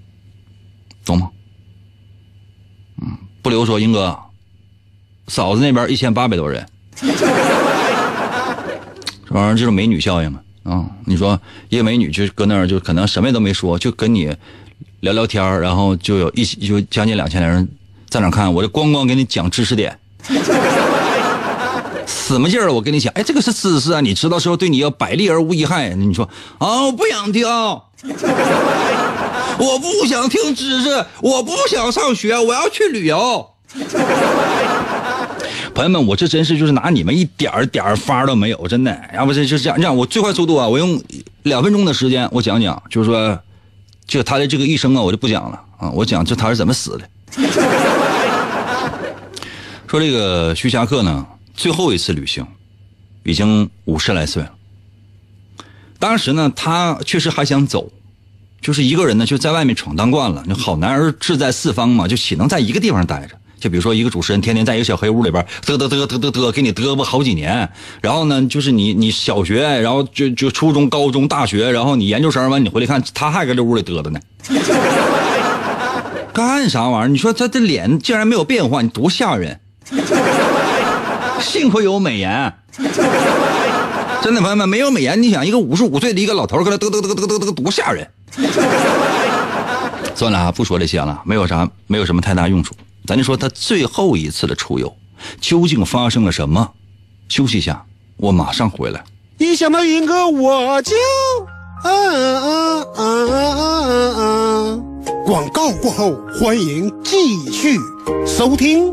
[1.09, 1.31] 懂吗？
[3.03, 4.17] 嗯，不留说英哥，
[5.29, 6.67] 嫂子那边一千八百多人，
[6.97, 7.07] 这
[9.31, 14.35] 玩意儿就是美女效应嘛，啊，你说一个美女就搁那儿就可能什么也都没说，就跟你
[15.01, 17.69] 聊聊天然后就有一就将近两千人
[18.09, 19.99] 在那看，我就咣咣给你讲知识点。
[22.07, 22.71] 死么劲儿！
[22.73, 25.91] 我跟你讲，哎，这个是知识啊，你知道时候对你要百利而无一害。
[25.95, 27.47] 你说啊，我不想听，
[29.59, 33.51] 我不想听知识，我不想上学，我要去旅游。
[35.75, 38.99] 朋友们，我这真是就是拿你们一点儿点儿法都没有，真的。
[39.15, 41.01] 要不这就这样，这样我最快速度啊，我用
[41.43, 43.39] 两分钟的时间，我讲讲，就是说，
[44.07, 47.09] 就他的这个一生啊，我就不讲了啊，我讲就他是怎么死的。
[49.87, 51.27] 说这个徐霞客呢。
[51.55, 52.47] 最后一次旅行，
[53.25, 54.53] 已经五十来岁了。
[55.99, 57.91] 当时呢，他确实还想走，
[58.61, 60.45] 就是一个人呢，就在外面闯荡惯了。
[60.49, 63.37] 就好男儿志在四方嘛，就岂能在一个地方待着？
[63.61, 67.69] 就比如说一个主持人天天在一个小黑屋里边嘚嘚嘚嘚嘚嘚给你嘚啵好几年，
[68.01, 74.21] 然后呢，就是你你小学，然后就就初中、高中、大学，然后你研究生完你回来看，他还搁这屋里嘚嘚呢，
[76.33, 77.09] 干啥玩意儿？
[77.09, 79.59] 你说他这脸竟然没有变化，你多吓人！
[81.41, 82.53] 幸亏有美颜，
[84.23, 88.09] 真的朋友们，没有美颜，你想一个五十五岁的一个老头搁那嘚嘚嘚嘚嘚嘚多吓人！
[90.15, 92.75] 算了啊，不说这些了，没有啥，没有什么太大用处。
[93.07, 94.95] 咱就说他最后一次的出游，
[95.41, 96.73] 究竟发生了什么？
[97.29, 97.85] 休息一下，
[98.17, 99.05] 我马上回来。
[99.39, 100.97] 一想到云哥，我就
[101.85, 104.85] 嗯嗯嗯嗯嗯。
[105.25, 107.79] 广告过后，欢迎继续
[108.27, 108.93] 收听。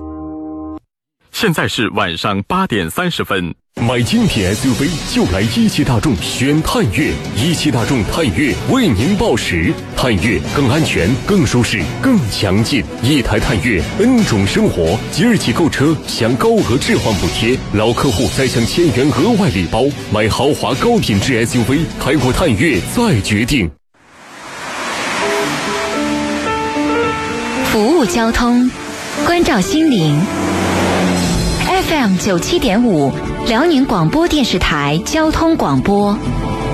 [1.31, 3.55] 现在是晚上八点三十分。
[3.81, 9.73] 买精品 SUV 就来一汽大众选探岳，一汽大众探岳为您报时。
[9.97, 14.97] 探岳更安全、更舒适、更强劲，一台探岳 N 种生活。
[15.11, 19.83] 即日起购车享高额置换补贴，老客户再享千元额外礼包。
[20.11, 23.69] 买豪华高品质 SUV，开过探岳再决定。
[27.65, 28.71] 服务交通，
[29.25, 30.19] 关照心灵。
[31.87, 33.11] FM 九七点五，
[33.47, 36.17] 辽宁广播电视台交通广播。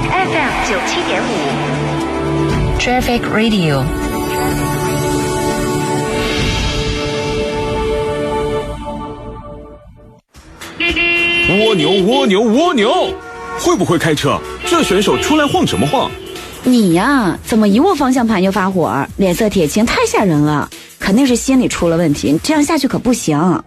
[0.10, 1.26] FM 九七点五
[2.80, 3.84] ，Traffic Radio。
[11.50, 13.14] 蜗牛，蜗牛，蜗牛，
[13.60, 14.40] 会不会开车？
[14.66, 16.10] 这选手出来晃什么晃？
[16.64, 19.06] 你呀，怎么一握方向盘就发火？
[19.18, 20.70] 脸色铁青，太吓人了，
[21.00, 22.40] 肯定是心理出了问题。
[22.42, 23.62] 这样下去可不行。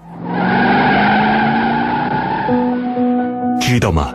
[3.75, 4.15] 知道吗？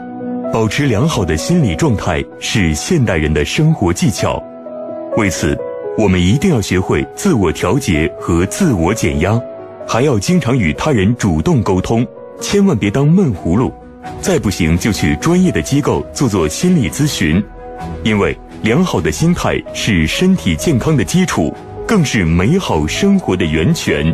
[0.54, 4.41] 保持良好的心理状态是现代人的生活技巧。
[5.17, 5.54] 为此，
[5.98, 9.38] 我们一定要学会自我调节和自我减压，
[9.86, 12.08] 还要经常与他人主动沟通，
[12.39, 13.69] 千万别当闷葫芦。
[14.22, 17.43] 再不行就去专业的机构做做心理咨询，
[18.06, 21.54] 因为良好的心态是身体健康的基础，
[21.86, 24.06] 更是美好生活的源泉。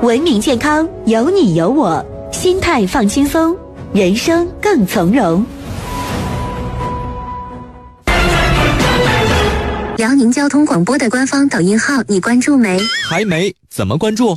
[0.00, 3.54] 文明健康有你有我，心态放轻松。
[3.94, 5.44] 人生更从容。
[9.96, 12.78] 辽宁交通广播的官方抖音号，你关注没？
[13.08, 14.36] 还没，怎么关注？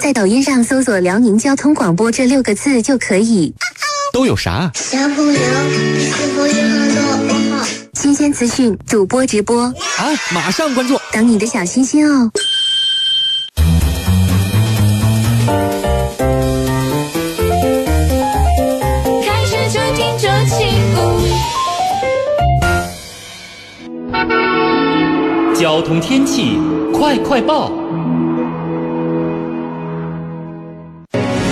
[0.00, 3.54] 在抖音上搜索“辽宁交通广播”这六个字就可以。
[4.12, 4.70] 都有啥？
[4.74, 5.40] 小朋友，
[7.94, 9.62] 新鲜资讯，主播直播。
[9.62, 9.74] 啊，
[10.32, 12.30] 马上关注，等你的小心心哦。
[25.64, 26.58] 交通天气
[26.92, 27.72] 快快报！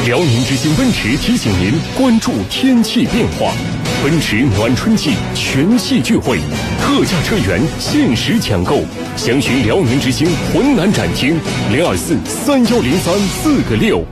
[0.04, 3.54] 辽宁之星奔驰提醒您关注天气变化。
[4.04, 6.38] 奔驰暖春季全系聚会，
[6.78, 8.80] 特价车源限时抢购，
[9.16, 14.04] 详询辽宁之星浑南展厅零二四三幺零三四个六。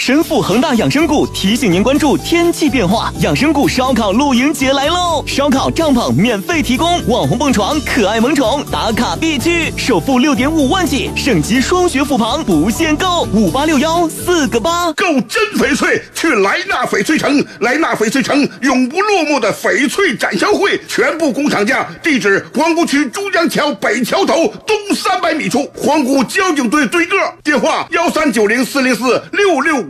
[0.00, 5.22] 神父恒大养生谷提醒您关注天气变化，养生谷烧烤露营节来喽！
[5.26, 29.89] 烧烤帐篷免费提供，网红蹦床、可爱萌宠打卡必去，首付六点五万起，省级双学府旁不限购，五八六幺四个八，购真翡翠去莱纳翡翠城，莱纳翡翠城永不落幕的翡翠展销会，全部工厂价，地址皇姑区珠江桥北桥头东三百米处，皇姑交警队对个，电话幺三九零四零四六六。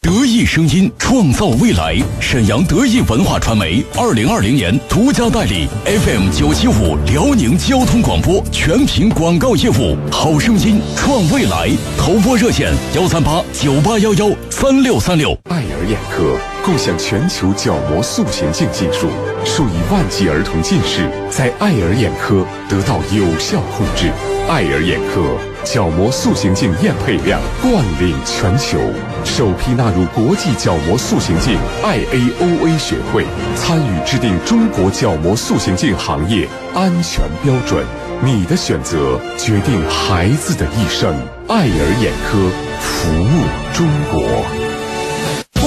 [0.00, 1.96] 得意声音，创造未来。
[2.20, 11.68] 沈阳得意文化传媒二零二零年独家代理 FM 九七五辽宁交通广播全屏广告业务，好声音创未来。
[11.98, 15.36] 投播热线幺三八九八幺幺三六三六。
[15.50, 19.08] 爱尔眼科共享全球角膜塑形镜技术，
[19.44, 24.12] 数以万计儿童近视在爱尔眼科得到有效控制。
[24.48, 25.36] 爱尔眼科
[25.70, 28.78] 角膜塑形镜验配量冠领全球，
[29.22, 37.84] 首批纳入国际角膜塑形镜 IAOA 学会，参与制定中国角膜塑形镜行业安全标准。
[38.24, 41.14] 你的选择决定孩子的一生。
[41.48, 42.38] 爱尔眼科
[42.80, 44.22] 服务中国。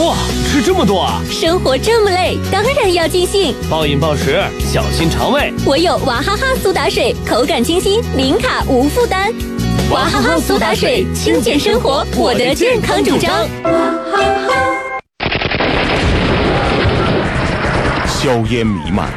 [0.04, 0.18] 哇，
[0.52, 1.22] 吃这么多啊！
[1.30, 3.54] 生活这么累，当然要尽兴。
[3.70, 5.54] 暴饮暴食，小心肠胃。
[5.64, 9.32] 我有娃哈哈苏打水，口感清新，零卡无负担。
[9.92, 13.30] 娃哈哈苏打水，清健生活，我的健康主张。
[13.64, 13.72] 娃
[14.10, 14.54] 哈哈。
[18.08, 19.10] 硝烟弥漫，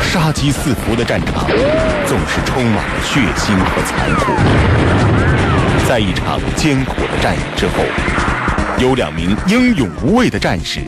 [0.00, 1.46] 杀机四伏的战场，
[2.06, 4.32] 总是充满了血腥和残酷。
[5.86, 7.84] 在一场艰苦的战役之后。
[8.78, 10.80] 有两名英勇无畏的战士，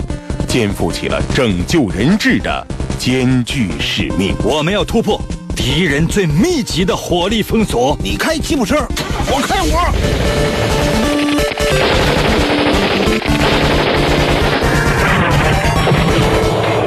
[0.48, 2.66] 肩负起了拯救人质的
[2.98, 4.34] 艰巨使命。
[4.42, 5.20] 我们要突破
[5.54, 7.96] 敌人最密集的火力封锁。
[8.02, 8.84] 你开吉普车，
[9.28, 9.92] 我开我。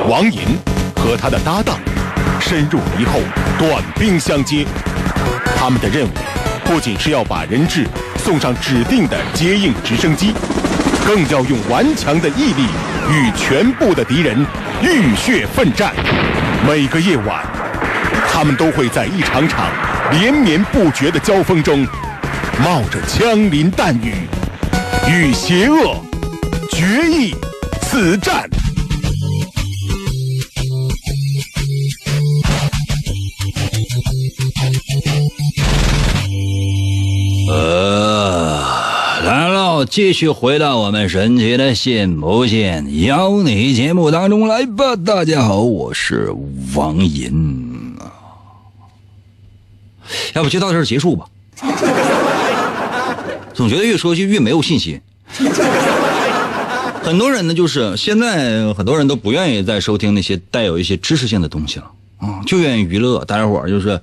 [0.10, 0.58] 王银
[0.96, 1.78] 和他的搭档
[2.40, 3.20] 深入敌后，
[3.58, 4.66] 短兵相接。
[5.58, 6.10] 他们的任务
[6.64, 7.86] 不仅是要把人质
[8.18, 10.34] 送上指定的接应直升机。
[11.06, 12.68] 更要用顽强的毅力
[13.10, 14.46] 与全部的敌人
[14.84, 15.92] 浴血奋战。
[16.68, 17.44] 每个夜晚，
[18.32, 19.72] 他们都会在一场场
[20.12, 21.88] 连绵不绝的交锋中，
[22.62, 24.28] 冒着枪林弹雨，
[25.10, 25.96] 与邪恶
[26.70, 27.34] 决一
[27.82, 28.50] 死战。
[37.50, 38.62] 呃，
[39.24, 44.98] 来了继续回到我们神奇的“信不信邀你”节目当中来吧。
[44.98, 46.30] 大家好，我是
[46.76, 47.96] 王银。
[50.34, 51.26] 要不就到这儿结束吧？
[53.60, 55.02] 总觉得越说就越没有信心。
[57.04, 61.92] 很多人呢，就是现在很多人都不愿意再收听那些带有一些知识性的东西了。
[62.20, 64.00] 啊，就愿意娱乐，大家伙儿就是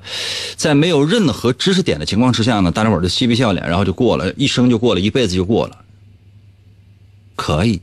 [0.57, 5.79] 在没有任何知识点的情况之下呢，大家伙儿就嬉皮笑脸，然后就过了一生就过了一辈子就过了，
[7.35, 7.81] 可以。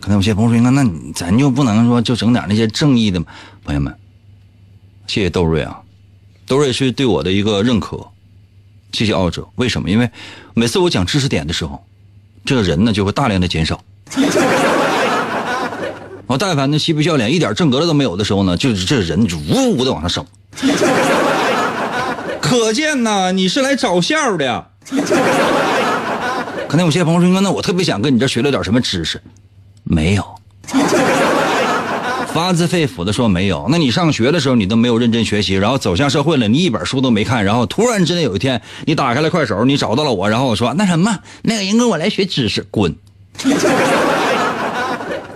[0.00, 3.26] 可能有些朋友说，那那咱就不能说就整点那些正义的吗？
[3.62, 3.94] 朋友们，
[5.06, 5.78] 谢谢窦瑞啊，
[6.48, 8.09] 窦瑞是对我的一个认可，
[8.92, 9.46] 谢谢奥者。
[9.56, 9.90] 为什么？
[9.90, 10.10] 因为
[10.54, 11.84] 每次我讲知识点的时候，
[12.44, 13.80] 这个人呢就会大量的减少。
[16.26, 20.26] 我 但凡那嬉皮笑脸、一点正格的都没有的时候呢，就是这人就呜呜的往上升。
[22.40, 24.66] 可见呐，你是来找笑的。
[26.68, 29.20] 可能有些朋友说，那我特别想跟你这学了点什么知识，
[29.84, 30.24] 没有。
[32.32, 33.66] 发自肺腑的说没有。
[33.70, 42.94] 那你上学的时候你都没有认真学习，然后走向社会了，你一本书都没看，然后突然之间有一天你打开了快手，你找到了我，然后我说那什么，那个人跟我来学知识，滚。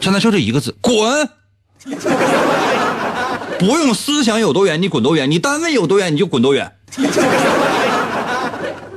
[0.01, 1.29] 现在就这一个字，滚！
[3.59, 6.71] 不用思想有多远，你滚多远；你单位有多远，你就滚多远。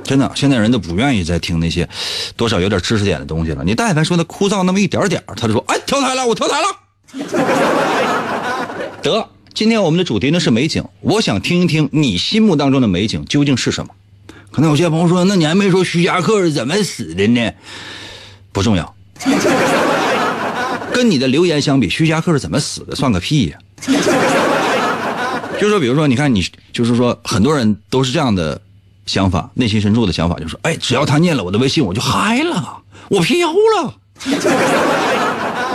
[0.04, 1.88] 真的，现在人都不愿意再听那些
[2.36, 3.64] 多少有点知识点的东西了。
[3.64, 6.66] 你但凡说他枯燥那么一点点他就说：“哎，调台了，我调台了。”
[9.02, 13.94] 得，今天我们的主题呢是美景，我想听一听你心目当中的美景究竟是什么。
[14.50, 17.52] 可能有些朋友说：“那你还没说徐霞客是怎么死的呢？”
[18.52, 18.94] 不重要。
[20.92, 22.96] 跟你的留言相比，徐霞客是怎么死的？
[22.96, 23.58] 算个屁呀！
[25.60, 28.60] 就说，比如说，你看你，就是说，很多人都是这样的
[29.06, 32.78] 想法，内心深处的想法就是说，哎，只要他念了我的微信，我就嗨了，
[33.08, 33.94] 我飘了。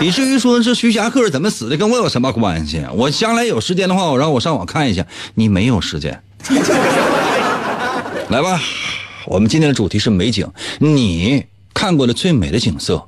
[0.00, 2.84] 以至于说这徐霞客怎么死的，跟我有什么关系？
[2.92, 5.06] 我将来有时间的话，我让我上网看一下。
[5.34, 6.22] 你没有时间，
[8.28, 8.60] 来吧。
[9.26, 10.46] 我们今天的主题是美景，
[10.78, 13.02] 你看过的最美的景色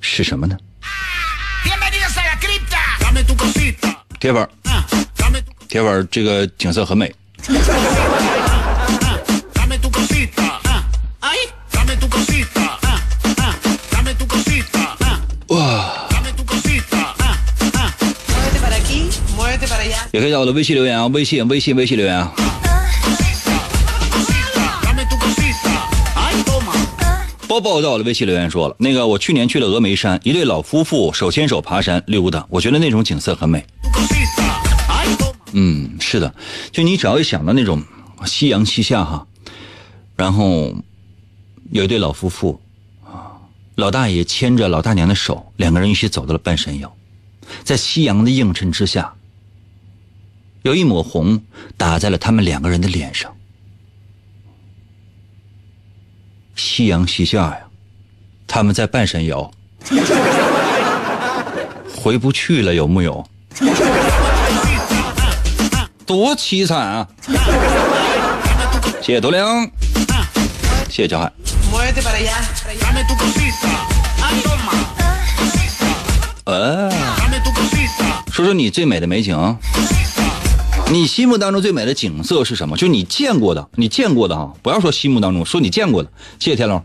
[0.00, 0.56] 是什么呢？
[4.18, 4.48] 铁粉，
[5.68, 7.14] 铁粉，这个景色很美。
[20.20, 22.30] 可以在我的微信留言啊，微信微信微信留言啊。
[27.48, 33.64] 包包在我的微信留言说了，那个我去年去了峨眉山，一对老夫妇手牵手爬山溜达，我觉得那种景色很美。
[35.52, 36.34] 嗯，是的，
[36.70, 37.82] 就你只要一想到那种
[38.26, 39.26] 夕阳西下哈，
[40.16, 40.74] 然后
[41.72, 42.60] 有一对老夫妇
[43.06, 43.40] 啊，
[43.74, 46.94] 老大爷牵着老大娘的手，两个人一起走到了半山腰，
[47.64, 49.14] 在夕阳的映衬之下，
[50.62, 51.42] 有一抹红
[51.76, 53.32] 打在了他们两个人的脸上。
[56.56, 57.58] 夕阳西下呀，
[58.46, 59.50] 他们在半山腰，
[61.96, 63.26] 回不去了，有木有？
[66.04, 67.08] 多凄惨啊！
[69.00, 69.64] 谢谢多良，
[70.90, 71.32] 谢谢小海。
[76.44, 76.90] 呃，
[78.32, 79.56] 说说你最美的美景。
[80.92, 82.76] 你心目当中最美的景色是什么？
[82.76, 86.10] 就你见过的，你见过的哈，不要说心目当中，说你见过的。
[86.40, 86.82] 谢谢天龙。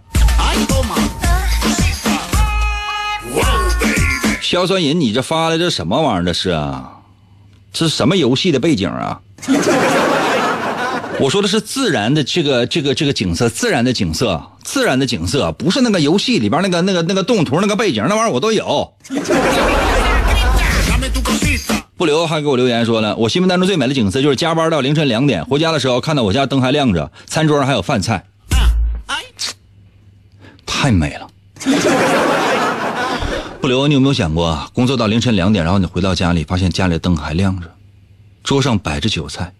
[4.41, 6.23] 硝酸银，你这发的这什么玩意儿？
[6.23, 6.99] 这是啊，
[7.73, 9.19] 这是什么游戏的背景啊？
[11.19, 18.93] 我说的是自然的这个这个这个景色，自然的景色，自然的景色，不是那个游戏里边那个那个那个动图那个背景，那玩意儿我都有。
[21.97, 28.25] 不留还给我留言说了，我心目当中最美的景色就是加班到凌晨两点，回家的时候看到我家灯还亮着，餐桌上还有饭菜，
[30.65, 31.31] 太美了。
[33.61, 37.73] 不留，你有没有想过，工作到凌晨两点，然后你回到家里，发现家里灯还亮着，
[38.43, 39.53] 桌上摆着酒菜，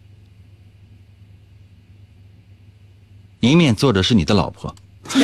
[3.39, 4.75] 迎面坐着是你的老婆，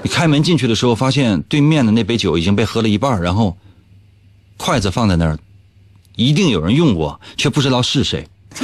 [0.00, 3.56] 你开门进去的时候，发现对面的那杯酒已经被喝了一半，然后。
[4.64, 5.38] 筷子放在那儿，
[6.16, 8.26] 一定有人用过，却不知道是谁。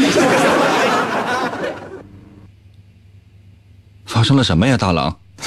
[4.06, 5.14] 发生了什么呀，大郎？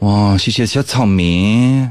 [0.00, 1.90] 哇，谢谢小草民。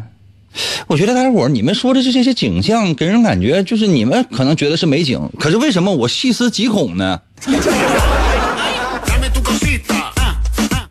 [0.85, 7.19] 我觉得大家伙你们说的这些景象，给人感觉就是你们可能觉得是美景，可是为什么我细思极恐呢？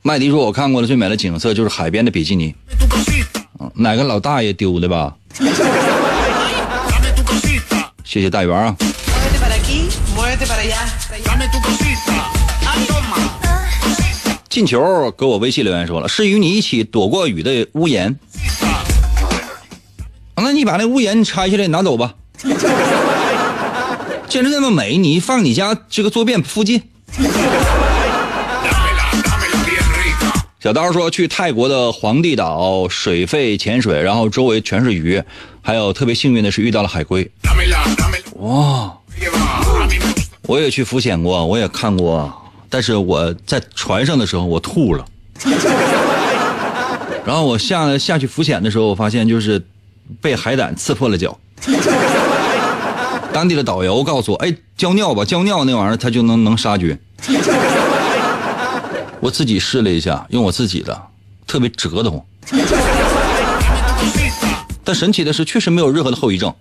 [0.02, 2.52] 麦迪说：“我看过的最美的景色就是海边的比基尼。”
[3.78, 5.14] 哪个老大爷丢的吧？
[8.04, 8.74] 谢谢大圆啊！
[14.48, 18.18] 进球给我微信留言说了，是与你一起躲过雨的屋檐。
[20.36, 22.14] 那你把那屋檐拆下来拿走吧。
[24.28, 26.80] 建筑那么美，你放你家这个坐便附近。
[30.58, 35.22] 小刀说去泰国的皇帝岛水肺潜水，然后周围全是鱼，
[35.60, 37.30] 还有特别幸运的是遇到了海龟。
[38.36, 38.96] 哇！
[40.42, 42.32] 我也去浮潜过，我也看过，
[42.70, 45.04] 但是我在船上的时候我吐了。
[47.24, 49.62] 然后我下下去浮潜的时候，我发现就是
[50.22, 51.38] 被海胆刺破了脚。
[53.32, 56.98] 当地的导游告诉我：“哎，浇尿吧，浇尿那玩意儿它就能能杀菌。”
[59.26, 61.02] 我自己试了一下，用我自己的，
[61.48, 62.22] 特别折腾。
[64.84, 66.54] 但神奇的是，确实没有任何的后遗症。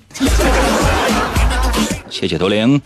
[2.09, 2.81] 谢谢多灵。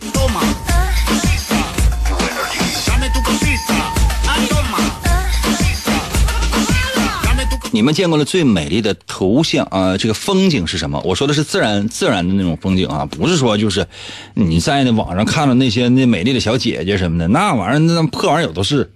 [7.72, 11.00] 你们见过的最美丽的图像啊，这个风景是什么？
[11.04, 13.86] 我说的是自然自然的那种风景啊，不是说就是
[14.34, 18.90] 你在那网上看到那些那美丽的小姐姐什么的，那玩意儿那破玩意儿有都是。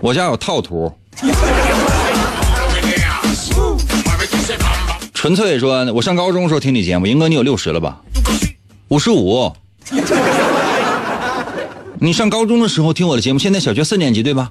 [0.00, 0.92] 我家有套图。
[5.14, 8.00] 纯粹说，我上高中的时候听你节目，英哥你有六十了吧？
[8.88, 9.52] 五十五。
[12.00, 14.50] 你上高中的时候听我的节目，现在小学四年级对吧？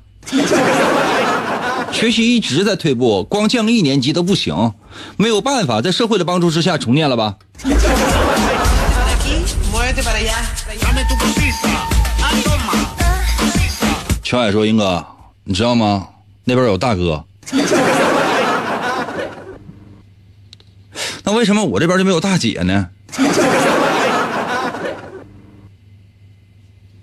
[1.92, 4.74] 学习一直在退步，光降一年级都不行，
[5.18, 7.38] 没有办法，在社会的帮助之下重念了吧？
[14.24, 15.06] 乔海说：“英哥，
[15.44, 16.08] 你知道吗？
[16.46, 17.26] 那边有大哥。
[21.24, 22.88] 那为什么我这边就没有大姐呢？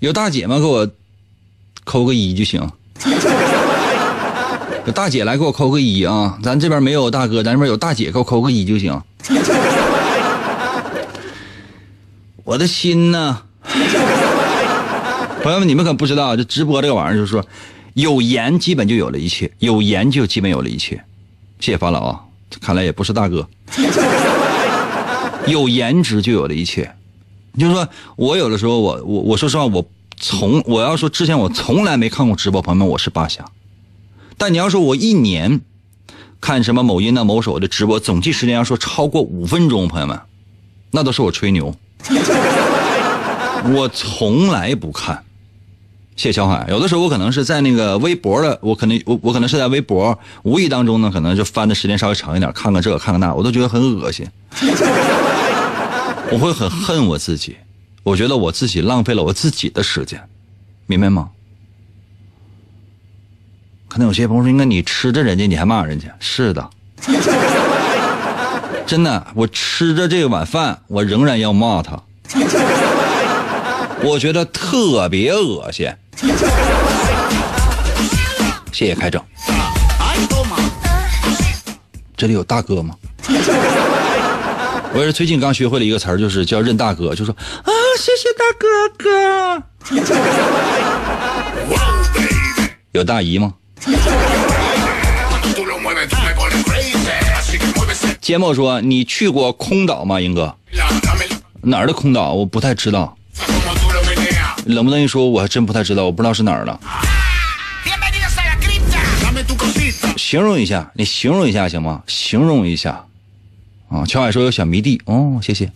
[0.01, 0.59] 有大姐吗？
[0.59, 0.89] 给我
[1.85, 2.71] 扣个一就行。
[4.89, 6.39] 有大姐来给我扣个一啊！
[6.43, 8.99] 咱这边没有大哥，咱这边有大姐，给我扣个一就行。
[12.43, 13.43] 我的心呢？
[15.45, 17.45] 朋友们，你们可不知道，这直播这个玩意儿，就是说，
[17.93, 20.97] 有颜基本就有了一切，有颜就基本有了一切。
[21.61, 22.21] 谢谢发老啊，
[22.59, 23.47] 看来也不是大哥。
[25.47, 26.91] 有颜值就有了一切，
[27.59, 27.87] 就是说
[28.17, 29.85] 我有的时候，我我我说实话，我
[30.17, 33.45] 从我要说之前我从来没看过直播，朋友们，我是八侠。
[34.39, 35.61] 但你要说我一年
[36.41, 40.19] 看什么某音的某手的直播，总计时间要说超过五分钟，朋友们，
[40.93, 41.75] 那都是我吹牛。
[43.75, 45.25] 我从来不看。
[46.15, 54.27] 谢小海，有的时候我可能是在那个微博的，我可能我我可能是在微博无意当中呢，可能就翻的时间稍微长一点，看看这个看看那，我都觉得很恶心。
[56.31, 57.57] 我会很恨我自己，
[58.03, 60.21] 我觉得我自己浪费了我自己的时间，
[60.87, 61.31] 明白吗？
[64.01, 66.07] 那有些朋友说，应该你吃着人家，你还骂人家？
[66.21, 66.71] 是的，
[68.87, 72.01] 真的，我吃着这碗饭，我仍然要骂他。
[74.01, 75.93] 我觉得特别恶心。
[78.71, 79.21] 谢谢开整。
[82.17, 82.95] 这里有大哥吗？
[84.93, 89.61] 我也是最近刚学会了一个词儿，就是叫认大哥，就说啊，谢谢大哥哥。
[92.93, 93.55] 有大姨吗？
[98.21, 100.55] 节目说：“你去过空岛吗，英哥？
[101.63, 102.33] 哪儿的空岛？
[102.33, 103.17] 我不太知道。
[104.67, 106.79] 冷不冷一说，我还真不太知道，我不知道是哪儿的。
[110.17, 112.03] 形容一下，你形容一下行吗？
[112.07, 113.05] 形容一下。
[113.89, 115.71] 啊，乔海说有小迷弟，哦，谢谢。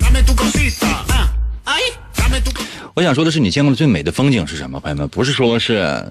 [2.95, 5.09] 我想说的是，你见过的最美的风景是什么，朋友们？
[5.09, 6.07] 不是说是，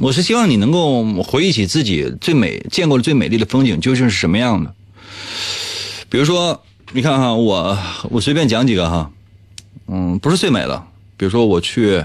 [0.00, 4.74] 我是希望你能够回忆起自己最美见过的最美丽的风景究竟是什么样的。
[6.08, 6.62] 比如说，
[6.92, 7.76] 你看哈，我
[8.10, 9.10] 我随便讲几个哈，
[9.88, 10.84] 嗯，不是最美的。
[11.16, 12.04] 比如说我去，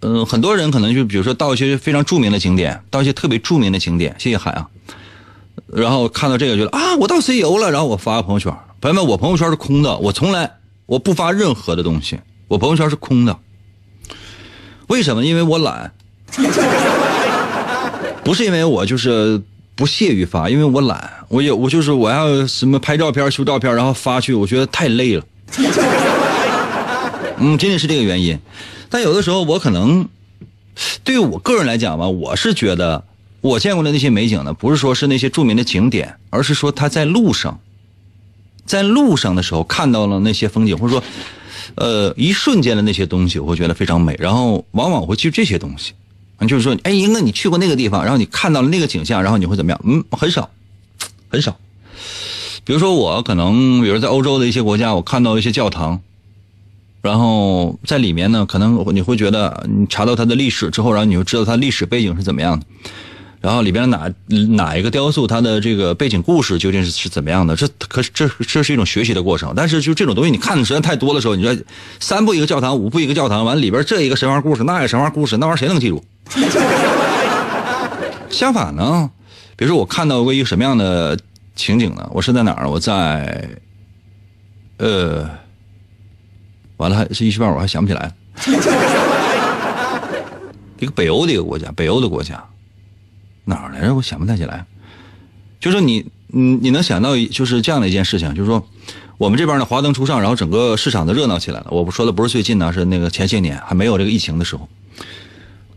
[0.00, 4.68] 嗯，很多人可能就比如说到一些非常著名的景点，到一些特别著名的景点，谢谢海啊。
[5.66, 8.54] 然后看到这个觉得啊，我到 C 游了，然后我发个朋友圈。
[8.80, 10.50] 朋友们，我朋友圈是空的，我从来
[10.86, 13.38] 我不发任何的东西，我朋友圈是空的。
[14.90, 15.24] 为什么？
[15.24, 15.92] 因为我懒，
[18.24, 19.40] 不是因为我就是
[19.76, 21.12] 不屑于发，因为我懒。
[21.28, 25.24] 我有我就是我要什么拍照片、修照片，然后发去，我觉得太累了。
[27.38, 28.36] 嗯，仅仅是这个原因。
[28.88, 30.08] 但有的时候我可能，
[31.04, 33.04] 对于我个人来讲吧，我是觉得
[33.40, 37.60] 我见过的那些美景呢，不是说是那些著名的景点，而是说他在路上，
[38.66, 41.04] 在路上的时候看到了那些风景，或者说，
[41.76, 44.16] 呃，一瞬间的那些东西，我会觉得非常美。
[44.18, 45.92] 然后往往会记住这些东西，
[46.48, 49.80] 就是说，哎，英哥，你去过那个地方，然后你看到了那个景象，然后你会怎么样？
[49.84, 50.50] 嗯，很少，
[51.28, 51.56] 很少。
[52.64, 56.00] 比如说我可能，比如在欧洲的一些国家，我看到一些教堂。
[57.02, 62.66] 然后在里面呢，可能你会觉得你查到它的历史之后，然后你就知道它历史背景是怎么样的。
[63.40, 64.12] 然后里边哪
[64.50, 67.56] 哪一个雕塑，它的这个背景故事究竟是是怎么样的？
[67.56, 69.54] 这可是这这是一种学习的过程。
[69.56, 71.56] 但是就这种东西，你看的实在太多的时候，你说
[71.98, 76.04] 三步一个教堂，五步一个教堂，完里边这一个神话故事，那一个神话故事，那玩意儿谁能记住？
[78.28, 79.10] 相反呢，
[79.56, 81.18] 比如说我看到过一个什么样的
[81.56, 82.06] 情景呢？
[82.12, 82.68] 我是在哪儿？
[82.68, 83.48] 我在，
[84.78, 85.28] 呃。
[86.76, 88.10] 完了，还是一时半会儿还想不起来。
[90.78, 92.42] 一个北欧的一个国家，北欧的国家，
[93.50, 93.94] 哪儿来着？
[93.94, 94.64] 我想不太起来。
[95.60, 98.66] 就说你，你你能想到就是这样的一件事情，就是说
[99.18, 101.66] 我们这边呢华灯初上，然后整个市场都热闹起来了。
[101.70, 104.66] 我不说的不是最近呢，是那个前些年还没有这个疫情的时候。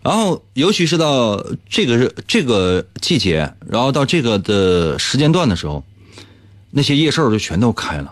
[0.02, 5.84] 然后尤其是到这个这个季节，然后到这个的时间段的时候，
[6.72, 8.12] 那些夜市就全都开了。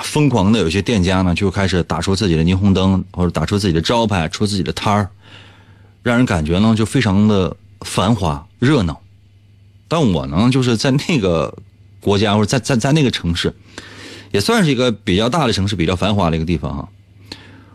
[0.00, 5.08] 疯狂的有些店家呢，就开始打出自己的霓虹灯，或者打出自己的招牌，出自己的摊儿，
[6.04, 9.00] 让人感觉呢就非常的繁华热闹。
[9.88, 11.56] 但我呢，就是在那个
[12.00, 13.54] 国家或者在在在那个城市，
[14.32, 16.88] 也算是一个比较大的城市，比较繁华的一个地方哈。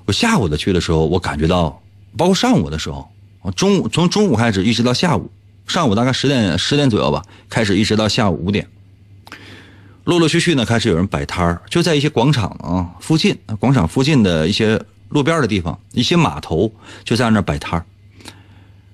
[0.05, 1.81] 我下午的去的时候，我感觉到，
[2.17, 3.09] 包括上午的时候，
[3.55, 5.31] 中午从中午开始一直到下午，
[5.65, 8.67] 上午大概十点十点左右吧，开始一直到下午五点。
[10.03, 14.79] 陆陆续续呢，开始有人摆摊儿，就在一些广场啊附近，广场附近的一些
[15.09, 16.71] 路边的地方，一些码头
[17.05, 17.85] 就在那摆摊儿。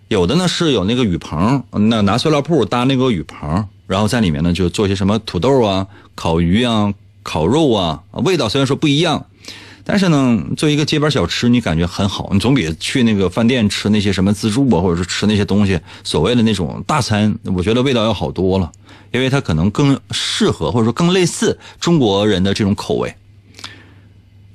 [0.09, 5.85] 有的呢是有那个雨棚，那拿塑料布搭那个雨棚，然后在里面呢就做些什么土豆啊、
[6.15, 6.91] 烤鱼啊、
[7.21, 9.27] 烤肉啊，味道虽然说不一样，
[9.83, 18.71] 但是呢，作为一个街边小吃，你感觉很好，你总比去那个饭店吃那些什么自助啊，或者是吃那些东西，所谓的那种大餐，我觉得味道要好多了，
[19.11, 23.13] 因为它可能更适合或者说更类似中国人的这种口味。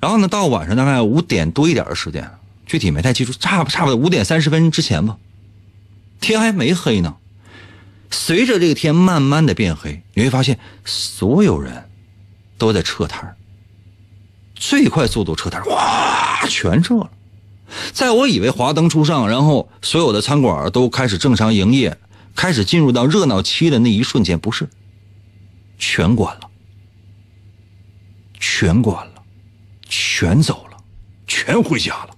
[0.01, 2.29] 然后呢，到晚上大概五点多一点的时间，
[2.67, 5.17] 具体没太记住，差差不多五点三十分之前吧。
[6.25, 7.17] 天还没黑呢，
[8.11, 11.91] 随着这个天慢慢的变黑，你会发现所有人
[12.57, 13.37] 都在撤摊
[14.55, 17.11] 最快速度撤摊哇，全撤了。
[17.93, 21.99] 在我以为华灯初上，然后所有的餐馆都开始正常营业，
[22.35, 24.67] 开始进入到热闹期的那一瞬间，不是，
[25.79, 26.49] 全关了，
[28.41, 29.23] 全关了，
[29.87, 30.79] 全走了，
[31.27, 32.17] 全回家了。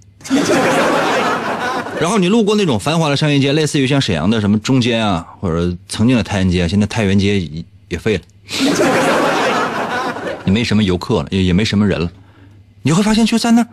[1.99, 8.23] 然后你路过那种繁华的商业街，类似于像沈阳的什么中间啊，或者曾经的太原街，现在太原街也也废了，
[10.45, 12.13] 也没什么游客了，也也没什么人了。
[12.83, 13.69] 你会发现，就在那儿，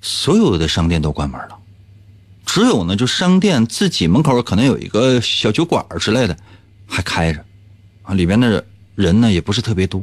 [0.00, 1.56] 所有的商店都关门了，
[2.46, 6.36] 只有呢，就商店自己门口可能有一个小酒馆之类的
[6.86, 7.44] 还开着，
[8.04, 10.02] 啊，里边的人呢也不是特别多。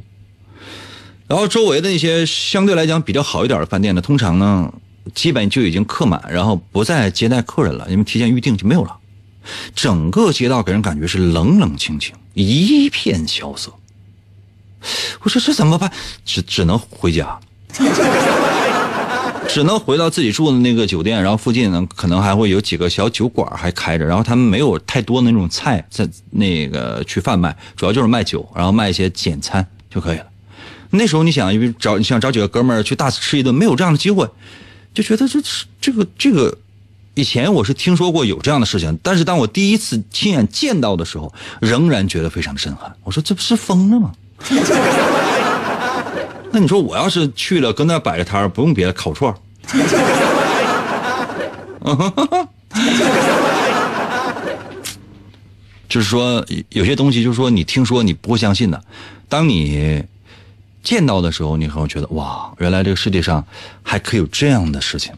[1.27, 4.71] 然后周围的那些相对来讲比较好一点的饭店呢，通常呢。
[5.13, 8.95] 基本就已经客满，然后不再接待客人了，因为提前预定就没有了。
[9.75, 13.73] 整个街道给人感觉是冷冷清清，一片萧瑟。
[15.21, 15.91] 我说这怎么办？
[16.23, 17.39] 只只能回家，
[19.47, 30.25] 只能回到自己住的那个酒店，然后附近呢可能还会有几个小酒馆还开着，然后他们没有太多那种菜在那个去贩卖，主要就是卖酒，然后卖一些简餐就可以了。
[30.91, 34.29] 那时候你想，找你想找几个哥们儿去大吃一顿，没有这样的机会。
[34.93, 35.41] 就觉得这
[35.81, 36.55] 这个这个，
[37.15, 42.93] 以前我是听说过有这样的事情，但是当我第一次亲眼见到的时候，仍然觉得非常的震撼。
[43.03, 44.11] 我说这不是疯了吗？
[46.51, 49.37] 那你说我要是去了，跟那摆个摊儿，不用别的，烤串儿。
[55.89, 58.79] 就是说有些东西，就是说你听说你不会相信的，
[59.27, 60.03] 当你。
[60.83, 63.43] 见到的时候，你会觉得哇，原来这个世界上
[63.81, 65.13] 还可以有这样的事情。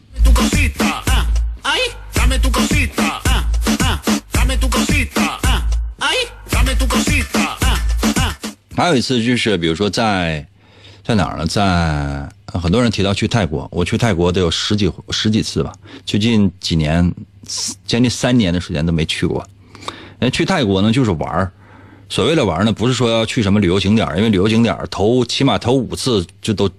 [8.76, 10.46] 还有一次就是，比如说在
[11.02, 11.46] 在哪儿呢？
[11.46, 15.72] 在很多人提到去泰国，我去泰国得有十几十几次吧，
[16.04, 17.12] 最近几年
[17.86, 19.44] 将近三年的时间都没去过。
[20.32, 21.52] 去泰国呢，就是玩儿。
[22.08, 26.70] 所谓的玩呢，不是说要去什么旅游景点，因为旅游景点头起码头五次就都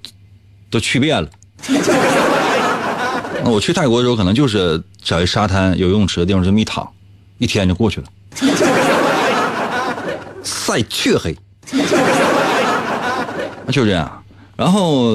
[0.69, 1.29] 都去遍了。
[3.43, 6.87] 那我去泰国的时候，可能就是找一沙滩、有游泳池的地方这么一躺，
[7.37, 8.07] 一天就过去了。
[10.43, 11.37] 晒黢黑，
[13.69, 14.23] 就这样。
[14.55, 15.13] 然后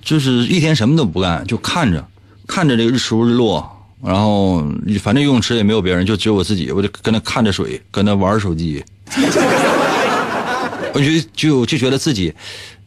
[0.00, 2.02] 就是一天什么都不干，就看着
[2.46, 3.68] 看着这个日出日落。
[4.02, 4.62] 然后
[5.02, 8.84] 反正游泳池也没有别人，就只有我自己，我就跟那看着水，跟那玩手机。
[10.94, 12.32] 我就就就觉得自己，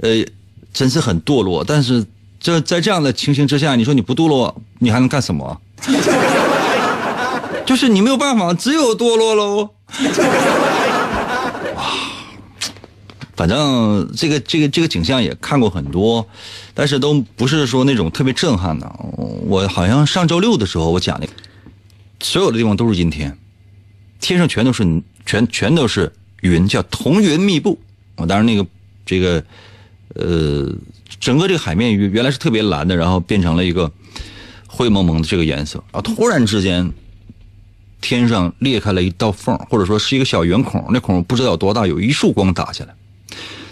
[0.01, 0.25] 呃，
[0.73, 1.63] 真是很堕落。
[1.63, 2.05] 但是
[2.39, 5.61] 这在这样的情形之下，你说你不堕落，你还能干什么？
[7.65, 9.71] 就是你没有办法，只有堕落喽。
[11.75, 11.84] 哇，
[13.36, 16.25] 反正这个这个这个景象也看过很多，
[16.73, 18.89] 但是都不是说那种特别震撼的。
[19.45, 21.28] 我好像上周六的时候我讲的，
[22.21, 23.38] 所有的地方都是阴天，
[24.21, 24.86] 天上全都是
[25.28, 26.11] 全全都是。
[26.41, 27.80] 云叫彤云密布，
[28.15, 28.63] 啊，当然那个
[29.03, 29.43] 这个，
[30.13, 30.71] 呃，
[31.19, 33.91] 整个这个海面原原来是特别蓝的，然后变成了一个
[34.67, 36.93] 灰蒙蒙的这个颜色，啊，突然之间
[38.01, 42.93] 天上裂开了一道缝，或者说是一个小圆孔，那孔不知道有多大，有一束光打下来，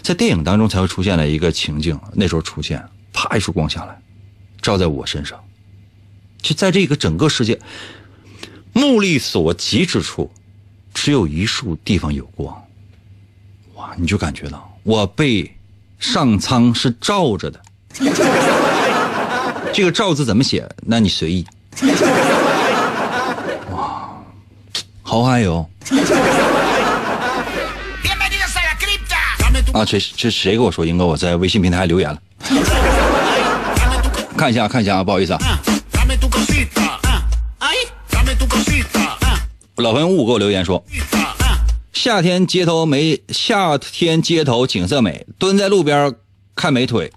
[0.02, 3.96] 在电影当中才会出现了一个情境，那时候出现，啪一束光下来，
[4.60, 5.38] 照在我身上，
[6.42, 7.60] 就在这个整个世界
[8.72, 10.32] 目力所及之处。
[10.96, 12.56] 只有一束地方有光，
[13.74, 13.90] 哇！
[13.98, 15.54] 你就感觉到我被
[15.98, 17.60] 上苍是罩着的。
[19.74, 20.66] 这个“罩”字怎么写？
[20.86, 21.46] 那你随意。
[23.70, 24.08] 哇，
[25.02, 25.68] 好嗨哟！
[29.74, 30.86] 啊，这这谁给我说？
[30.86, 32.18] 英哥，我在微信平台留言了。
[34.34, 35.38] 看一下，看一下啊，不好意思啊。
[39.76, 40.82] 老朋友雾给我留言说
[41.92, 46.14] ：“夏天街头美，夏天街头景色美，蹲在路边
[46.54, 47.12] 看美腿。”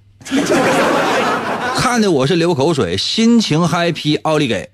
[1.73, 4.69] 看的我是流口水，心情 happy 奥利给，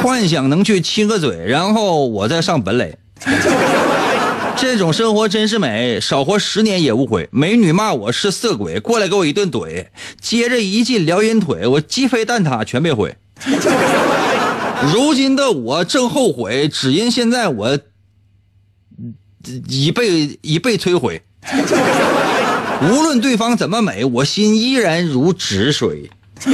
[0.00, 2.96] 幻想能去亲个嘴，然后我再上本垒。
[4.56, 7.28] 这种生活真是美，少活十年也无悔。
[7.32, 9.86] 美女骂我是色鬼，过来给我一顿怼，
[10.20, 13.16] 接着一记撩阴腿，我鸡飞蛋挞全被毁。
[14.92, 17.78] 如今的我正后悔，只因现在我
[19.68, 21.22] 已被已被摧毁。
[22.82, 26.10] 无论对方怎么美，我心依然如止水。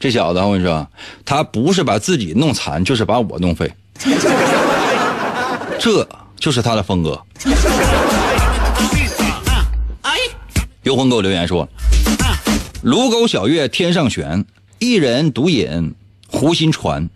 [0.00, 0.88] 这小子，我跟你说，
[1.24, 3.72] 他不是把自己弄残，就是把我弄废。
[5.78, 6.08] 这
[6.38, 7.20] 就是他的风格。
[10.82, 11.68] 游魂给我留言说
[12.82, 14.44] ：“卢沟晓月天上悬，
[14.78, 15.96] 一人独饮
[16.28, 17.10] 湖心船。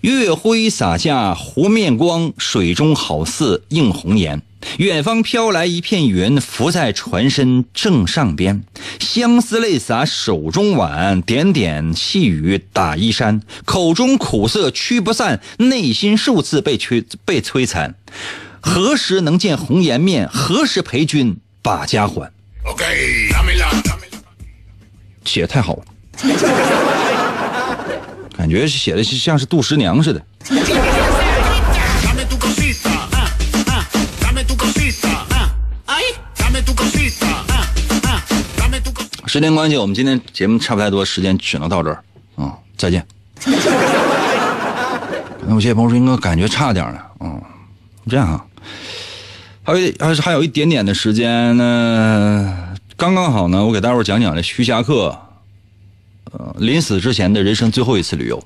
[0.00, 4.42] 月辉洒下湖面光，水中好似映红颜。
[4.78, 8.64] 远方飘来一片云，浮在船身正上边。
[8.98, 13.40] 相思泪洒手中碗，点点细雨打衣衫。
[13.64, 17.94] 口中苦涩驱不散，内心数次被摧被摧残。
[18.60, 20.28] 何时能见红颜面？
[20.28, 22.32] 何时陪君把家还？”
[22.66, 22.84] OK，
[25.28, 25.82] 写太好了，
[28.34, 30.22] 感觉写的像是杜十娘似的。
[39.26, 42.02] 时间关系，我们今天节目差不太多，时间只能到这儿
[42.36, 43.06] 啊、再见。
[45.46, 47.40] 那有些朋友说，应该感觉差点了，嗯，
[48.08, 48.42] 这样啊，
[49.62, 52.67] 还有还还有一点点的时间呢，
[52.98, 55.16] 刚刚好呢，我给大伙讲讲这徐霞客，
[56.32, 58.42] 呃，临死之前的人生最后一次旅游。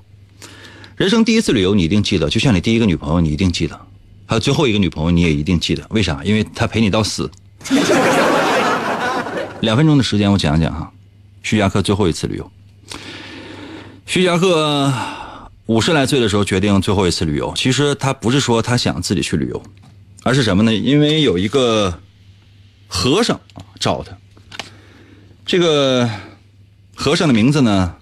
[0.95, 3.81] 人生第一次旅游你一定记得，就像你第一个女朋友你一定记得，
[4.27, 6.23] 还有最后一个女朋友你也一定记得，为啥？
[6.23, 7.31] 因为她陪你到死。
[9.61, 10.93] 两分钟的时间，我讲讲哈，
[11.43, 12.53] 徐霞客最后一次旅游。
[14.05, 14.93] 徐霞客
[15.65, 19.63] 五十来岁的时候决定最后一次旅游，其实他不是说他想自己去旅游，
[20.25, 20.75] 而是什么呢？
[20.75, 21.99] 因为有一个
[22.87, 23.41] 和尚
[23.81, 24.15] 找他，
[25.45, 26.09] 这个
[26.95, 27.97] 和尚的名字呢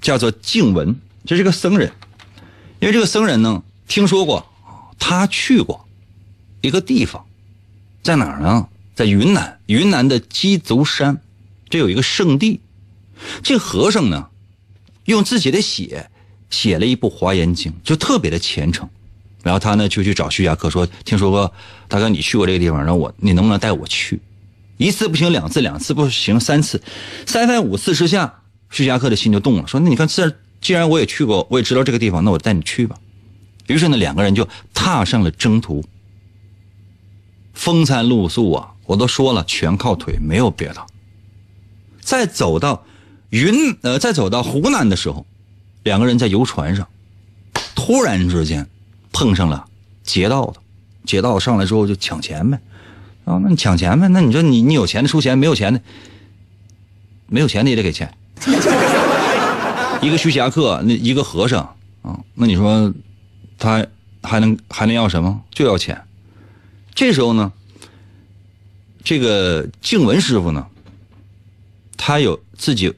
[0.00, 1.92] 叫做静文，这是个僧人。
[2.80, 4.46] 因为这个僧人呢，听说过
[4.98, 5.88] 他去过
[6.60, 7.24] 一个地方，
[8.02, 8.68] 在哪儿呢？
[8.94, 11.20] 在云南，云南的鸡足山，
[11.68, 12.60] 这有一个圣地。
[13.42, 14.28] 这和尚呢，
[15.04, 16.10] 用自己的血
[16.50, 18.88] 写了一部《华严经》，就特别的虔诚。
[19.42, 21.52] 然后他呢就去找徐霞客说：“听说过
[21.88, 24.20] 大哥你去过这个地方，让我你能不能带我去？”
[24.76, 26.82] 一次不行，两次，两次不行，三次，
[27.26, 32.96] 三番五次之下，徐霞客的心就动了，说：“那你看，这既然我也去过，我也知道这个地方，那我带你去吧。”
[33.68, 35.84] 于是呢，两个人就踏上了征途。
[37.54, 40.86] 风餐露宿啊，我都说了，全靠腿，没有别的。
[42.00, 42.84] 再走到
[43.30, 45.26] 云呃，再走到湖南的时候，
[45.84, 46.86] 两个人在游船上，
[47.74, 48.68] 突然之间
[49.10, 49.66] 碰上了
[50.04, 50.60] 劫道的，
[51.06, 52.60] 劫道上来之后就抢钱呗。
[53.26, 54.08] 啊，那你抢钱呗？
[54.08, 55.80] 那你说你你有钱的出钱，没有钱的，
[57.26, 58.14] 没有钱的也得给钱。
[60.00, 62.94] 一个徐霞客，那一个和尚啊，那你说
[63.58, 63.84] 他
[64.22, 65.42] 还能还能要什么？
[65.50, 66.00] 就要钱。
[66.94, 67.52] 这时候呢，
[69.02, 70.68] 这个静文师傅呢，
[71.96, 72.94] 他有自己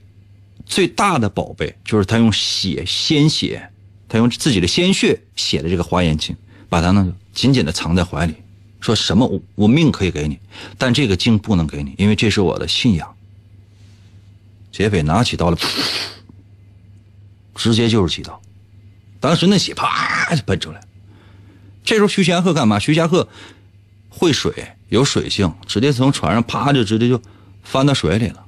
[0.67, 3.71] 最大的宝贝，就是他用血鲜血，
[4.09, 6.37] 他用自己的鲜血写的这个《华严经》，
[6.69, 8.35] 把它呢紧紧的藏在怀里，
[8.81, 10.39] 说什么我我命可以给你，
[10.77, 13.15] 但这个经不能给你，因为这是我的信仰。
[14.71, 15.57] 劫匪拿起刀来，
[17.55, 18.41] 直接就是几刀，
[19.19, 20.81] 当时那血啪就喷出来。
[21.83, 22.79] 这时候徐霞客干嘛？
[22.79, 23.27] 徐霞客
[24.09, 24.53] 会水，
[24.89, 27.21] 有水性，直接从船上啪就直接就
[27.65, 28.45] 翻到水里了。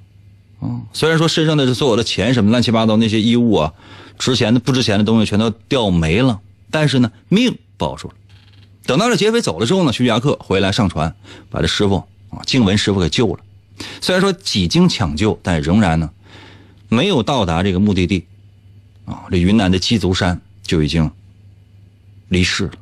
[0.60, 3.72] 嗯，虽然说身上的所有的钱什么乱七八糟那些衣物啊，
[4.18, 6.38] 值钱的不值钱的东西全都掉没了，
[6.70, 8.14] 但是呢，命保住了。
[8.90, 11.14] 等到这劫匪走了之后呢，徐霞客回来上船，
[11.48, 13.44] 把这师傅啊静文师傅给救了。
[14.00, 16.10] 虽然说几经抢救，但仍然呢
[16.88, 18.26] 没有到达这个目的地
[19.04, 21.08] 啊，这云南的鸡足山就已经
[22.30, 22.72] 离世了。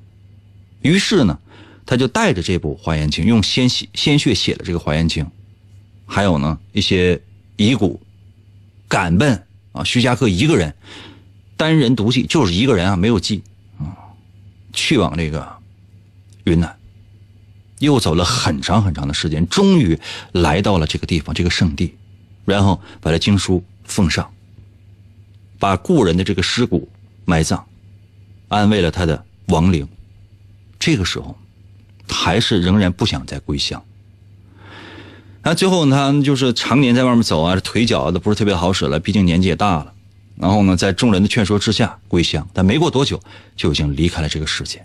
[0.80, 1.38] 于是呢，
[1.84, 5.22] 他就带着这部《华严经》，用鲜血鲜血写了这个《华严经》，
[6.06, 7.20] 还有呢一些
[7.56, 8.00] 遗骨，
[8.88, 10.74] 赶奔啊徐霞客一个人
[11.59, 13.42] 单人独骑，就是一个人啊，没有骑
[13.78, 13.92] 啊，
[14.72, 15.57] 去往这个
[16.49, 16.74] 云南。
[17.80, 19.96] 又走了很长很长的时间，终于
[20.32, 21.94] 来到了这个地方，这个圣地，
[22.44, 24.28] 然后把这经书奉上，
[25.61, 26.88] 把故人的这个尸骨
[27.24, 27.64] 埋葬，
[28.49, 29.86] 安慰了他的亡灵。
[30.76, 31.38] 这个时候，
[32.09, 33.80] 还是仍然不想再归乡，
[35.44, 39.94] 那最后他就是常年在外面走啊，腿脚都不是特别好使了，毕竟年纪也大了。
[40.34, 43.22] 然后呢，在众人的劝说之下归乡，但没过多久
[43.57, 44.82] 就已经离开了这个世界。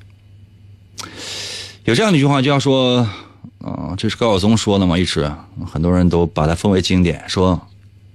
[1.85, 3.07] 有这样的一句话，就要说，
[3.59, 5.29] 啊、这是高晓松说的嘛，一直
[5.69, 7.67] 很多人都把它奉为经典，说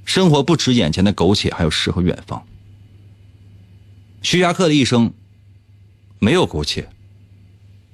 [0.07, 2.43] 生活不止眼前的苟且，还有诗和远方。
[4.23, 5.13] 徐霞客的一生
[6.19, 6.89] 没有苟且，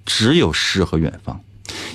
[0.06, 1.40] 只有诗和远方。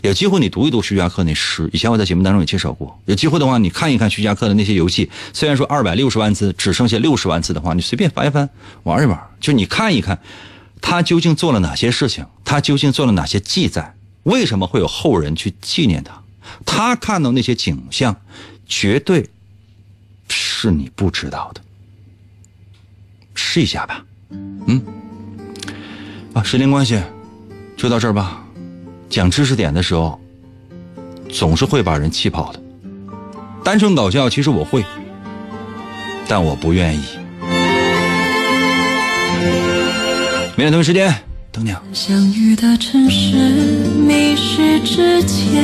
[0.03, 2.99] 有机会你读一读徐霞客那诗，以前我在节目当中也介绍过。
[3.05, 8.49] 有机会的话，你看一看徐霞客的那些游记，虽然说二百六十万字，只剩下六十万字的话，你随便翻一翻，
[8.83, 10.19] 玩一玩，就你看一看，
[10.81, 16.23] 他究竟做了哪些事情，他究竟做了哪些记载，为什么会有后人去纪念他？
[16.65, 18.15] 他看到那些景象，
[18.65, 19.29] 绝对
[20.27, 21.61] 是你不知道的。
[23.35, 24.83] 试一下吧，嗯，
[26.33, 27.01] 啊，时间关系，
[27.77, 28.43] 就到这儿吧。
[29.09, 30.19] 讲知识点的时候，
[31.31, 32.61] 总是会把人气跑的。
[33.63, 34.83] 单纯搞笑，其实我会，
[36.27, 37.03] 但我不愿意。
[40.59, 41.15] 明天同一时间
[41.53, 41.81] 等你啊。
[41.93, 43.33] 相遇的城市，
[43.95, 45.63] 迷失之前，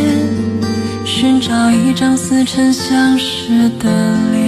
[1.03, 3.89] 寻找一张似曾相识的
[4.31, 4.44] 脸。